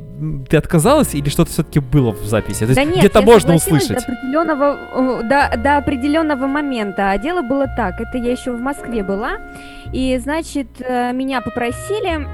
[0.50, 2.66] ты отказалась, или что-то все-таки было в записи?
[2.66, 3.90] Да нет, где-то можно услышать.
[3.90, 7.12] До определенного, э, до, до определенного момента.
[7.12, 8.00] А дело было так.
[8.00, 9.40] Это я еще в Москве была.
[9.92, 12.28] И, значит, э, меня попросили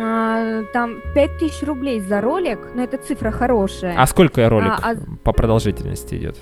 [0.00, 2.58] э, там 5000 рублей за ролик.
[2.74, 3.94] Но это цифра хорошая.
[3.98, 6.36] А сколько ролик А, а- по продолжительности идет?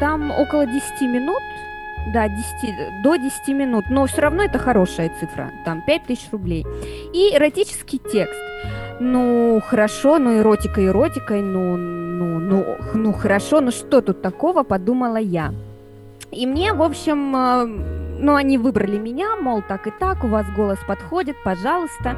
[0.00, 1.42] Там около 10 минут.
[2.12, 3.84] Да, 10, до 10 минут.
[3.90, 5.50] Но все равно это хорошая цифра.
[5.64, 6.64] Там 5000 рублей.
[7.12, 8.40] И эротический текст.
[9.00, 15.18] Ну, хорошо, ну эротика эротикой, ну, ну, ну, ну хорошо, ну что тут такого, подумала
[15.18, 15.52] я.
[16.30, 17.64] И мне, в общем, э,
[18.20, 22.16] ну, они выбрали меня, мол, так и так, у вас голос подходит, пожалуйста.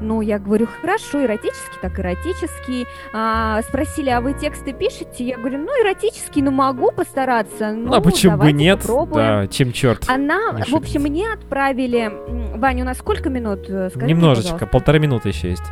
[0.00, 2.86] Ну, я говорю, хорошо, эротический, так эротический.
[3.12, 5.24] А, спросили, а вы тексты пишете?
[5.24, 7.72] Я говорю, ну, эротический, ну, могу постараться.
[7.72, 8.80] Ну, а почему бы нет?
[8.80, 9.42] попробуем.
[9.42, 10.04] Да, чем черт.
[10.08, 12.10] Она, в общем, мне отправили...
[12.56, 13.68] Ваня, у нас сколько минут?
[13.68, 14.66] э, Скажи мне, Немножечко, пожалуйста.
[14.66, 15.64] полторы минуты еще есть.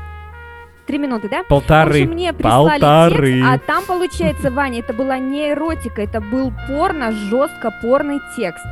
[0.86, 1.44] Три минуты, да?
[1.44, 2.02] В Полторы.
[2.02, 3.32] общем, мне прислали Полторы.
[3.34, 8.64] текст, а там, получается, Ваня, это была не эротика, это был порно, жестко порный текст.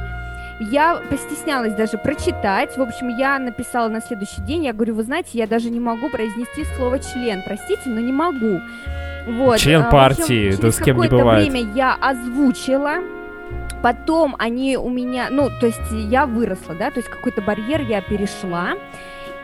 [0.61, 2.77] Я постеснялась даже прочитать.
[2.77, 4.65] В общем, я написала на следующий день.
[4.65, 7.43] Я говорю, вы знаете, я даже не могу произнести слово член.
[7.47, 8.61] Простите, но не могу.
[9.27, 9.59] Вот.
[9.59, 11.49] Член а, в общем, партии, да с кем не какое-то бывает.
[11.51, 12.97] время я озвучила.
[13.83, 18.03] Потом они у меня, ну, то есть я выросла, да, то есть какой-то барьер я
[18.03, 18.75] перешла.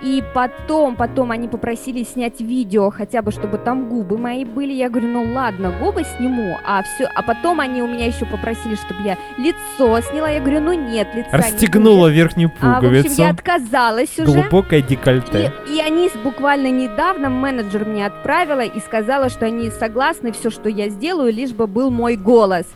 [0.02, 4.72] И потом, потом они попросили снять видео, хотя бы, чтобы там губы мои были.
[4.72, 8.74] Я говорю, ну ладно, губы сниму, а все, а потом они у меня еще попросили,
[8.74, 10.28] чтобы я лицо сняла.
[10.30, 12.16] Я говорю, ну нет, лица не Расстегнула будет.
[12.16, 13.22] верхнюю А, в общем, пуговицу.
[13.22, 14.24] я отказалась уже.
[14.26, 15.52] Глубокое декольте.
[15.68, 20.68] И, и они буквально недавно менеджер мне отправила и сказала, что они согласны все, что
[20.68, 22.66] я сделаю, лишь бы был мой голос.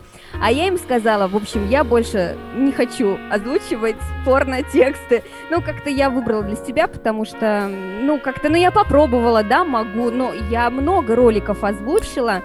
[0.41, 5.23] А я им сказала, в общем, я больше не хочу озвучивать порно-тексты.
[5.51, 10.11] Ну, как-то я выбрала для себя, потому что, ну, как-то, ну, я попробовала, да, могу,
[10.11, 12.43] но я много роликов озвучила,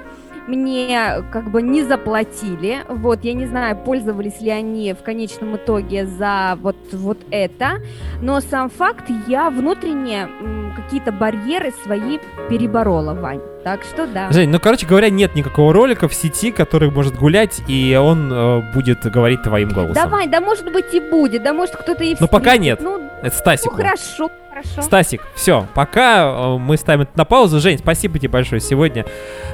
[0.48, 6.06] мне как бы не заплатили, вот, я не знаю, пользовались ли они в конечном итоге
[6.06, 7.82] за вот, вот это,
[8.22, 10.28] но сам факт, я внутренне
[10.76, 12.20] какие-то барьеры свои
[12.50, 14.32] переборола, Вань, так что да.
[14.32, 18.74] Жень, ну, короче говоря, нет никакого ролика в сети, который может гулять, и он э,
[18.74, 19.96] будет говорить твоим голосом.
[19.96, 22.80] Давай, да может быть и будет, да может кто-то и Ну, пока нет.
[22.82, 23.76] Ну, Это ну Стасику.
[23.76, 24.82] хорошо, хорошо.
[24.82, 27.60] Стасик, все, пока э, мы ставим это на паузу.
[27.60, 29.06] Жень, спасибо тебе большое сегодня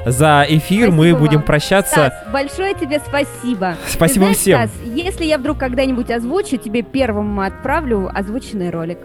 [0.06, 0.90] за эфир.
[0.90, 1.42] мы Спасибо будем вам.
[1.46, 1.92] прощаться.
[1.92, 3.76] Стас, большое тебе спасибо.
[3.88, 4.58] Спасибо Ты знаешь, всем.
[4.58, 8.98] Стас, если я вдруг когда-нибудь озвучу, тебе первым отправлю озвученный ролик.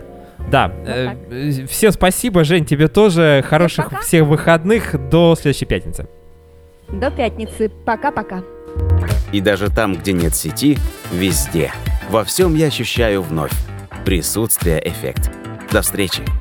[0.49, 4.01] Да, э, э, всем спасибо, Жень, тебе тоже хороших пока.
[4.01, 6.07] всех выходных до следующей пятницы.
[6.89, 7.69] До пятницы.
[7.85, 8.43] Пока-пока.
[9.33, 10.77] И даже там, где нет сети,
[11.11, 11.73] везде.
[12.09, 13.51] Во всем я ощущаю вновь.
[14.05, 15.29] Присутствие эффект.
[15.71, 16.37] До встречи.